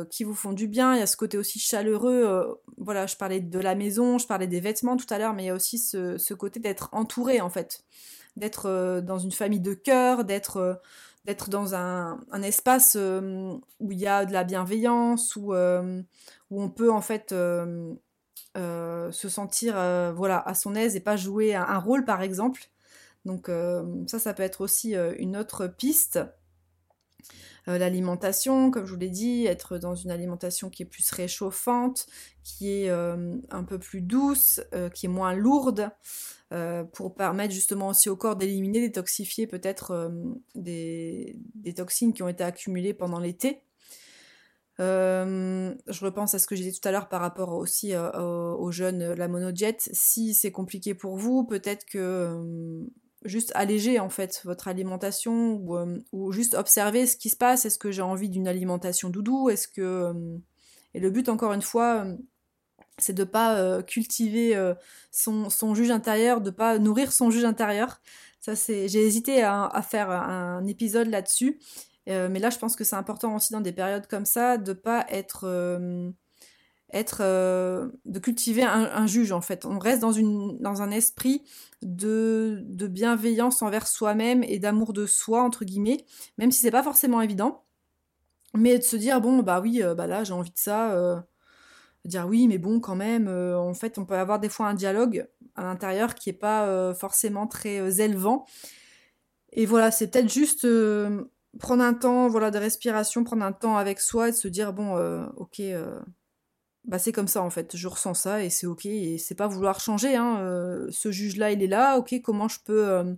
qui 0.09 0.23
vous 0.23 0.33
font 0.33 0.53
du 0.53 0.67
bien. 0.67 0.95
Il 0.95 0.99
y 0.99 1.03
a 1.03 1.07
ce 1.07 1.17
côté 1.17 1.37
aussi 1.37 1.59
chaleureux. 1.59 2.59
voilà, 2.77 3.05
je 3.05 3.15
parlais 3.15 3.39
de 3.39 3.59
la 3.59 3.75
maison, 3.75 4.17
je 4.17 4.27
parlais 4.27 4.47
des 4.47 4.59
vêtements 4.59 4.97
tout 4.97 5.11
à 5.11 5.17
l'heure, 5.17 5.33
mais 5.33 5.43
il 5.43 5.47
y 5.47 5.49
a 5.49 5.55
aussi 5.55 5.77
ce, 5.77 6.33
côté 6.33 6.59
d'être 6.59 6.89
entouré 6.93 7.41
en 7.41 7.49
fait, 7.49 7.83
d'être 8.37 9.01
dans 9.01 9.19
une 9.19 9.31
famille 9.31 9.61
de 9.61 9.73
cœur, 9.73 10.25
d'être 10.25 10.81
d'être 11.25 11.49
dans 11.49 11.73
un, 11.73 12.19
espace 12.43 12.95
où 12.95 13.91
il 13.91 13.97
y 13.97 14.07
a 14.07 14.25
de 14.25 14.33
la 14.33 14.43
bienveillance, 14.43 15.37
où, 15.37 15.53
où 15.53 16.61
on 16.61 16.69
peut 16.69 16.91
en 16.91 17.01
fait 17.01 17.33
se 18.55 19.29
sentir 19.29 19.77
euh, 19.77 20.11
voilà 20.13 20.39
à 20.39 20.53
son 20.53 20.75
aise 20.75 20.95
et 20.95 20.99
pas 20.99 21.15
jouer 21.15 21.55
un, 21.55 21.79
rôle 21.79 22.05
par 22.05 22.21
exemple. 22.21 22.69
Donc 23.25 23.49
euh, 23.49 23.83
ça, 24.07 24.19
ça 24.19 24.33
peut 24.33 24.43
être 24.43 24.61
aussi 24.61 24.95
une 25.17 25.37
autre 25.37 25.67
piste. 25.67 26.19
L'alimentation, 27.65 28.71
comme 28.71 28.85
je 28.85 28.91
vous 28.91 28.99
l'ai 28.99 29.09
dit, 29.09 29.45
être 29.45 29.77
dans 29.77 29.95
une 29.95 30.11
alimentation 30.11 30.69
qui 30.69 30.83
est 30.83 30.85
plus 30.85 31.09
réchauffante, 31.11 32.07
qui 32.43 32.69
est 32.69 32.89
un 32.89 33.63
peu 33.65 33.79
plus 33.79 34.01
douce, 34.01 34.59
qui 34.93 35.05
est 35.05 35.09
moins 35.09 35.33
lourde, 35.33 35.89
pour 36.91 37.15
permettre 37.15 37.53
justement 37.53 37.87
aussi 37.87 38.09
au 38.09 38.17
corps 38.17 38.35
d'éliminer, 38.35 38.81
détoxifier 38.81 39.47
peut-être 39.47 40.11
des, 40.55 41.39
toxines 41.73 42.11
qui 42.11 42.21
ont 42.21 42.27
été 42.27 42.43
accumulées 42.43 42.93
pendant 42.93 43.19
l'été. 43.19 43.63
Euh, 44.79 45.75
je 45.87 46.05
repense 46.05 46.33
à 46.33 46.39
ce 46.39 46.47
que 46.47 46.55
j'ai 46.55 46.63
dit 46.63 46.79
tout 46.79 46.87
à 46.87 46.91
l'heure 46.91 47.07
par 47.07 47.21
rapport 47.21 47.53
aussi 47.53 47.93
euh, 47.93 48.09
aux, 48.53 48.71
jeunes, 48.71 49.01
euh, 49.01 49.15
la 49.15 49.27
monojet. 49.27 49.75
Si 49.77 50.33
c'est 50.33 50.51
compliqué 50.51 50.95
pour 50.95 51.15
vous, 51.15 51.43
peut-être 51.43 51.85
que 51.85 52.81
juste 53.23 53.51
alléger 53.55 53.99
en 53.99 54.09
fait 54.09 54.41
votre 54.43 54.67
alimentation 54.67 55.63
ou, 56.11 56.31
juste 56.31 56.55
observer 56.55 57.05
ce 57.05 57.15
qui 57.15 57.29
se 57.29 57.37
passe. 57.37 57.65
Est-ce 57.65 57.77
que 57.77 57.91
j'ai 57.91 58.01
envie 58.01 58.29
d'une 58.29 58.47
alimentation 58.47 59.09
doudou? 59.09 59.49
Est-ce 59.49 59.67
que 59.67 60.13
et 60.95 60.99
le 60.99 61.09
but 61.09 61.29
encore 61.29 61.53
une 61.53 61.61
fois, 61.61 62.05
c'est 62.97 63.13
de 63.13 63.23
pas 63.23 63.81
cultiver 63.83 64.73
son, 65.11 65.73
juge 65.73 65.91
intérieur, 65.91 66.41
de 66.41 66.49
pas 66.49 66.79
nourrir 66.79 67.13
son 67.13 67.31
juge 67.31 67.45
intérieur. 67.45 68.01
Ça 68.41 68.55
c'est, 68.55 68.89
j'ai 68.89 69.05
hésité 69.05 69.41
à, 69.41 69.81
faire 69.87 70.11
un 70.11 70.65
épisode 70.67 71.07
là-dessus 71.07 71.59
euh, 72.09 72.29
mais 72.29 72.39
là, 72.39 72.49
je 72.49 72.57
pense 72.59 72.75
que 72.75 72.83
c'est 72.83 72.95
important 72.95 73.35
aussi 73.35 73.53
dans 73.53 73.61
des 73.61 73.71
périodes 73.71 74.07
comme 74.07 74.25
ça 74.25 74.57
de 74.57 74.73
pas 74.73 75.05
être, 75.09 75.45
euh, 75.45 76.11
être 76.91 77.19
euh, 77.21 77.89
de 78.05 78.19
cultiver 78.19 78.63
un, 78.63 79.07
juge 79.07 79.31
en 79.31 79.41
fait. 79.41 79.65
On 79.65 79.79
reste 79.79 80.01
dans 80.01 80.11
une 80.11 80.59
dans 80.59 80.81
un 80.81 80.91
esprit 80.91 81.43
de, 81.81 82.61
de 82.65 82.87
bienveillance 82.87 83.61
envers 83.61 83.87
soi-même 83.87 84.43
et 84.43 84.59
d'amour 84.59 84.93
de 84.93 85.05
soi 85.05 85.41
entre 85.43 85.65
guillemets, 85.65 86.05
même 86.37 86.51
si 86.51 86.59
c'est 86.59 86.71
pas 86.71 86.83
forcément 86.83 87.21
évident. 87.21 87.63
Mais 88.55 88.77
de 88.77 88.83
se 88.83 88.95
dire 88.95 89.19
bon 89.21 89.41
bah 89.41 89.61
oui 89.61 89.81
bah 89.97 90.05
là 90.07 90.23
j'ai 90.23 90.33
envie 90.33 90.51
de 90.51 90.59
ça. 90.59 91.25
dire 92.05 92.27
oui 92.27 92.47
mais 92.47 92.59
bon 92.59 92.79
quand 92.79 92.95
même 92.95 93.27
en 93.27 93.73
fait 93.73 93.97
on 93.97 94.05
peut 94.05 94.15
avoir 94.15 94.39
des 94.39 94.49
fois 94.49 94.67
un 94.67 94.75
dialogue 94.75 95.27
à 95.55 95.63
l'intérieur 95.63 96.13
qui 96.15 96.29
est 96.29 96.33
pas 96.33 96.93
forcément 96.93 97.47
très 97.47 98.01
élevant 98.01 98.45
Et 99.53 99.65
voilà, 99.65 99.89
c'est 99.89 100.11
peut-être 100.11 100.31
juste 100.31 100.67
prendre 101.59 101.83
un 101.83 101.93
temps 101.93 102.27
voilà, 102.27 102.51
de 102.51 102.57
respiration, 102.57 103.23
prendre 103.23 103.43
un 103.43 103.51
temps 103.51 103.77
avec 103.77 103.99
soi 103.99 104.29
et 104.29 104.31
de 104.31 104.37
se 104.37 104.47
dire, 104.47 104.73
bon, 104.73 104.95
ok, 105.37 105.61
bah 106.85 106.99
c'est 106.99 107.11
comme 107.13 107.27
ça 107.29 107.41
en 107.41 107.49
fait, 107.49 107.77
je 107.77 107.87
ressens 107.87 108.13
ça 108.13 108.43
et 108.43 108.49
c'est 108.49 108.67
ok, 108.67 108.85
et 108.85 109.17
c'est 109.17 109.35
pas 109.35 109.47
vouloir 109.47 109.79
changer, 109.79 110.15
hein, 110.15 110.85
ce 110.89 111.11
juge-là 111.11 111.51
il 111.51 111.63
est 111.63 111.67
là, 111.67 111.97
ok, 111.97 112.21
comment 112.21 112.47
je 112.47 112.59
peux, 112.65 113.15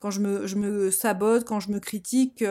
quand 0.00 0.10
je 0.10 0.20
me, 0.20 0.46
je 0.46 0.56
me 0.56 0.90
sabote, 0.90 1.44
quand 1.44 1.60
je 1.60 1.70
me 1.70 1.78
critique, 1.78 2.44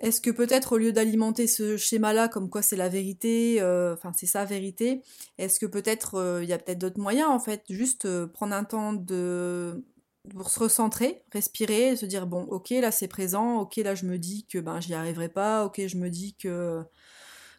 est-ce 0.00 0.20
que 0.20 0.30
peut-être 0.30 0.72
au 0.72 0.78
lieu 0.78 0.92
d'alimenter 0.92 1.46
ce 1.46 1.76
schéma-là 1.76 2.28
comme 2.28 2.50
quoi 2.50 2.62
c'est 2.62 2.76
la 2.76 2.88
vérité, 2.88 3.62
enfin 3.62 4.12
c'est 4.16 4.26
sa 4.26 4.44
vérité, 4.44 5.02
est-ce 5.36 5.60
que 5.60 5.66
peut-être 5.66 6.40
il 6.42 6.48
y 6.48 6.52
a 6.52 6.58
peut-être 6.58 6.78
d'autres 6.78 7.00
moyens 7.00 7.28
en 7.28 7.38
fait, 7.38 7.62
juste 7.68 8.26
prendre 8.26 8.54
un 8.54 8.64
temps 8.64 8.94
de 8.94 9.84
pour 10.28 10.50
se 10.50 10.60
recentrer, 10.60 11.22
respirer, 11.32 11.96
se 11.96 12.06
dire 12.06 12.26
bon 12.26 12.42
ok 12.44 12.70
là 12.70 12.90
c'est 12.90 13.08
présent, 13.08 13.58
ok 13.60 13.76
là 13.76 13.94
je 13.94 14.06
me 14.06 14.18
dis 14.18 14.46
que 14.46 14.58
ben 14.58 14.80
j'y 14.80 14.94
arriverai 14.94 15.28
pas, 15.28 15.64
ok 15.64 15.86
je 15.86 15.96
me 15.96 16.10
dis 16.10 16.34
que 16.34 16.82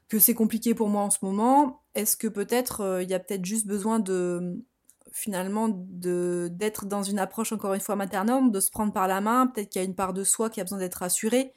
que 0.10 0.20
c'est 0.20 0.34
compliqué 0.34 0.74
pour 0.74 0.90
moi 0.90 1.04
en 1.04 1.12
ce 1.12 1.20
moment. 1.22 1.84
Est-ce 1.96 2.18
que 2.18 2.28
peut-être 2.28 2.82
euh, 2.82 3.04
il 3.04 3.10
y 3.10 3.14
a 3.14 3.20
peut-être 3.20 3.46
juste 3.46 3.68
besoin 3.68 4.00
de 4.00 4.64
finalement 5.12 5.70
d'être 5.70 6.86
dans 6.86 7.04
une 7.04 7.20
approche 7.20 7.52
encore 7.52 7.74
une 7.74 7.82
fois 7.82 7.96
maternelle, 7.96 8.52
de 8.52 8.60
se 8.60 8.72
prendre 8.72 8.94
par 8.94 9.08
la 9.08 9.22
main, 9.22 9.48
peut-être 9.48 9.70
qu'il 9.70 9.82
y 9.82 9.86
a 9.86 9.88
une 9.88 9.96
part 9.96 10.14
de 10.14 10.24
soi 10.24 10.50
qui 10.50 10.62
a 10.62 10.64
besoin 10.64 10.80
d'être 10.80 10.96
rassurée, 10.96 11.54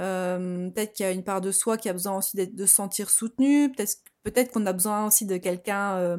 euh, 0.00 0.68
peut-être 0.70 0.94
qu'il 0.94 1.06
y 1.06 1.08
a 1.08 1.12
une 1.12 1.24
part 1.24 1.40
de 1.40 1.52
soi 1.52 1.76
qui 1.76 1.88
a 1.88 1.92
besoin 1.92 2.18
aussi 2.18 2.36
de 2.36 2.66
se 2.66 2.74
sentir 2.74 3.10
soutenue, 3.10 3.70
peut-être 3.72 3.98
peut-être 4.24 4.52
qu'on 4.52 4.66
a 4.66 4.72
besoin 4.72 5.06
aussi 5.06 5.26
de 5.26 5.36
quelqu'un 5.36 5.96
euh, 5.96 6.16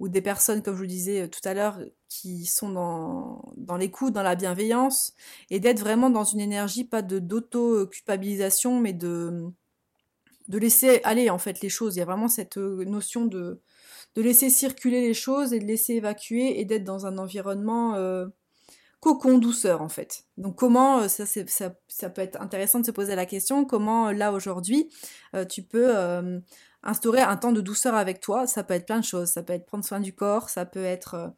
ou 0.00 0.08
des 0.08 0.22
personnes, 0.22 0.62
comme 0.62 0.74
je 0.74 0.80
vous 0.80 0.86
disais 0.86 1.28
tout 1.28 1.46
à 1.46 1.54
l'heure, 1.54 1.78
qui 2.12 2.44
sont 2.44 2.68
dans, 2.68 3.42
dans 3.56 3.76
l'écoute, 3.76 4.12
dans 4.12 4.22
la 4.22 4.34
bienveillance, 4.34 5.14
et 5.50 5.60
d'être 5.60 5.80
vraiment 5.80 6.10
dans 6.10 6.24
une 6.24 6.40
énergie, 6.40 6.84
pas 6.84 7.00
de 7.00 7.18
d'auto-culpabilisation, 7.18 8.78
mais 8.80 8.92
de, 8.92 9.50
de 10.48 10.58
laisser 10.58 11.00
aller 11.04 11.30
en 11.30 11.38
fait 11.38 11.60
les 11.62 11.70
choses. 11.70 11.96
Il 11.96 12.00
y 12.00 12.02
a 12.02 12.04
vraiment 12.04 12.28
cette 12.28 12.58
euh, 12.58 12.84
notion 12.84 13.24
de, 13.24 13.60
de 14.14 14.22
laisser 14.22 14.50
circuler 14.50 15.00
les 15.00 15.14
choses 15.14 15.54
et 15.54 15.58
de 15.58 15.64
laisser 15.64 15.94
évacuer 15.94 16.60
et 16.60 16.66
d'être 16.66 16.84
dans 16.84 17.06
un 17.06 17.16
environnement 17.16 17.94
euh, 17.94 18.26
cocon 19.00 19.38
douceur 19.38 19.80
en 19.80 19.88
fait. 19.88 20.24
Donc 20.36 20.56
comment, 20.56 21.00
euh, 21.00 21.08
ça, 21.08 21.24
ça, 21.24 21.74
ça, 21.88 22.10
peut 22.10 22.20
être 22.20 22.40
intéressant 22.42 22.80
de 22.80 22.86
se 22.86 22.90
poser 22.90 23.16
la 23.16 23.24
question, 23.26 23.64
comment 23.64 24.12
là 24.12 24.32
aujourd'hui 24.32 24.90
tu 25.48 25.62
peux 25.62 25.94
instaurer 26.82 27.20
un 27.20 27.36
temps 27.36 27.52
de 27.52 27.60
douceur 27.60 27.94
avec 27.94 28.20
toi. 28.20 28.46
Ça 28.46 28.64
peut 28.64 28.74
être 28.74 28.86
plein 28.86 28.98
de 29.00 29.04
choses, 29.04 29.30
ça 29.30 29.42
peut 29.42 29.54
être 29.54 29.66
prendre 29.66 29.84
soin 29.84 30.00
du 30.00 30.14
corps, 30.14 30.50
ça 30.50 30.66
peut 30.66 30.84
être 30.84 31.32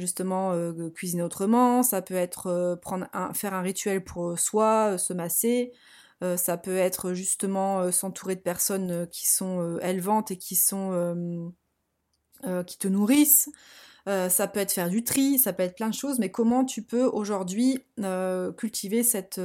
justement 0.00 0.54
cuisiner 0.94 1.22
autrement, 1.22 1.82
ça 1.82 2.02
peut 2.02 2.14
être 2.14 2.78
un, 3.12 3.34
faire 3.34 3.54
un 3.54 3.62
rituel 3.62 4.02
pour 4.02 4.38
soi, 4.38 4.98
se 4.98 5.12
masser, 5.12 5.72
euh, 6.22 6.36
ça 6.36 6.58
peut 6.58 6.76
être 6.76 7.14
justement 7.14 7.80
euh, 7.80 7.90
s'entourer 7.90 8.36
de 8.36 8.40
personnes 8.40 8.90
euh, 8.90 9.06
qui 9.06 9.26
sont 9.26 9.78
élevantes 9.78 10.30
et 10.30 10.36
qui 10.36 10.54
sont 10.54 11.52
qui 12.66 12.78
te 12.78 12.88
nourrissent. 12.88 13.50
ça 14.06 14.48
peut 14.48 14.60
être 14.60 14.72
faire 14.72 14.88
du 14.88 15.04
tri, 15.04 15.38
ça 15.38 15.52
peut 15.52 15.62
être 15.62 15.76
plein 15.76 15.90
de 15.90 15.94
choses, 15.94 16.18
mais 16.18 16.30
comment 16.30 16.64
tu 16.64 16.82
peux 16.82 17.04
aujourd'hui 17.04 17.84
cultiver 18.56 19.02
cette, 19.02 19.38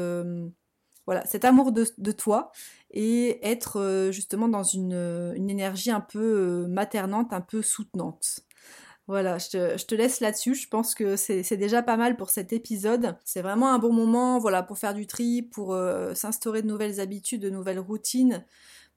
voilà, 1.05 1.25
cet 1.25 1.43
amour 1.43 1.73
de, 1.73 1.85
de, 1.97 2.11
toi 2.13 2.53
et 2.91 3.45
être 3.45 4.09
justement 4.13 4.47
dans 4.47 4.63
une, 4.63 4.93
une 5.35 5.49
énergie 5.49 5.91
un 5.91 5.99
peu 5.99 6.67
maternante, 6.67 7.33
un 7.33 7.41
peu 7.41 7.61
soutenante? 7.61 8.45
Voilà, 9.07 9.37
je 9.37 9.85
te, 9.85 9.95
laisse 9.95 10.19
là-dessus. 10.19 10.55
Je 10.55 10.67
pense 10.67 10.95
que 10.95 11.15
c'est 11.15 11.57
déjà 11.57 11.83
pas 11.83 11.97
mal 11.97 12.17
pour 12.17 12.29
cet 12.29 12.53
épisode. 12.53 13.15
C'est 13.23 13.41
vraiment 13.41 13.71
un 13.71 13.77
bon 13.77 13.93
moment, 13.93 14.39
voilà, 14.39 14.63
pour 14.63 14.79
faire 14.79 14.95
du 14.95 15.05
tri, 15.05 15.43
pour 15.43 15.73
euh, 15.73 16.15
s'instaurer 16.15 16.63
de 16.63 16.67
nouvelles 16.67 16.99
habitudes, 16.99 17.41
de 17.41 17.49
nouvelles 17.49 17.79
routines 17.79 18.43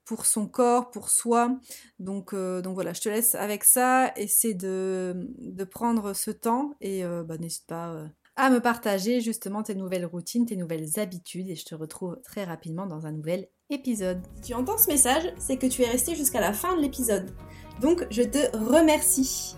pour 0.06 0.24
son 0.24 0.46
corps, 0.46 0.90
pour 0.90 1.10
soi. 1.10 1.58
Donc, 1.98 2.32
euh, 2.32 2.62
donc 2.62 2.72
voilà, 2.72 2.94
je 2.94 3.02
te 3.02 3.10
laisse 3.10 3.34
avec 3.34 3.64
ça. 3.64 4.10
Essaie 4.16 4.54
de, 4.54 5.28
de 5.38 5.64
prendre 5.64 6.14
ce 6.14 6.30
temps 6.30 6.74
et 6.80 7.04
euh, 7.04 7.22
bah, 7.22 7.36
n'hésite 7.36 7.66
pas 7.66 8.08
à 8.38 8.50
me 8.50 8.60
partager 8.60 9.20
justement 9.20 9.62
tes 9.62 9.74
nouvelles 9.74 10.06
routines, 10.06 10.46
tes 10.46 10.56
nouvelles 10.56 10.98
habitudes 10.98 11.50
et 11.50 11.56
je 11.56 11.64
te 11.64 11.74
retrouve 11.74 12.18
très 12.22 12.44
rapidement 12.44 12.86
dans 12.86 13.04
un 13.04 13.12
nouvel 13.12 13.48
épisode. 13.68 14.22
Si 14.36 14.42
tu 14.42 14.54
entends 14.54 14.78
ce 14.78 14.88
message, 14.88 15.34
c'est 15.38 15.58
que 15.58 15.66
tu 15.66 15.82
es 15.82 15.90
resté 15.90 16.14
jusqu'à 16.14 16.40
la 16.40 16.52
fin 16.52 16.76
de 16.76 16.80
l'épisode. 16.80 17.34
Donc 17.82 18.06
je 18.10 18.22
te 18.22 18.56
remercie. 18.56 19.56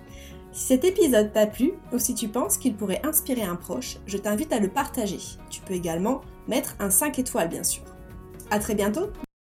Si 0.52 0.66
cet 0.66 0.84
épisode 0.84 1.32
t'a 1.32 1.46
plu 1.46 1.74
ou 1.92 1.98
si 1.98 2.14
tu 2.14 2.26
penses 2.26 2.58
qu'il 2.58 2.74
pourrait 2.74 3.00
inspirer 3.04 3.42
un 3.42 3.54
proche, 3.54 3.98
je 4.06 4.18
t'invite 4.18 4.52
à 4.52 4.58
le 4.58 4.68
partager. 4.68 5.18
Tu 5.48 5.60
peux 5.60 5.74
également 5.74 6.22
mettre 6.48 6.74
un 6.80 6.90
5 6.90 7.18
étoiles 7.20 7.48
bien 7.48 7.62
sûr. 7.62 7.84
A 8.50 8.58
très 8.58 8.74
bientôt 8.74 9.10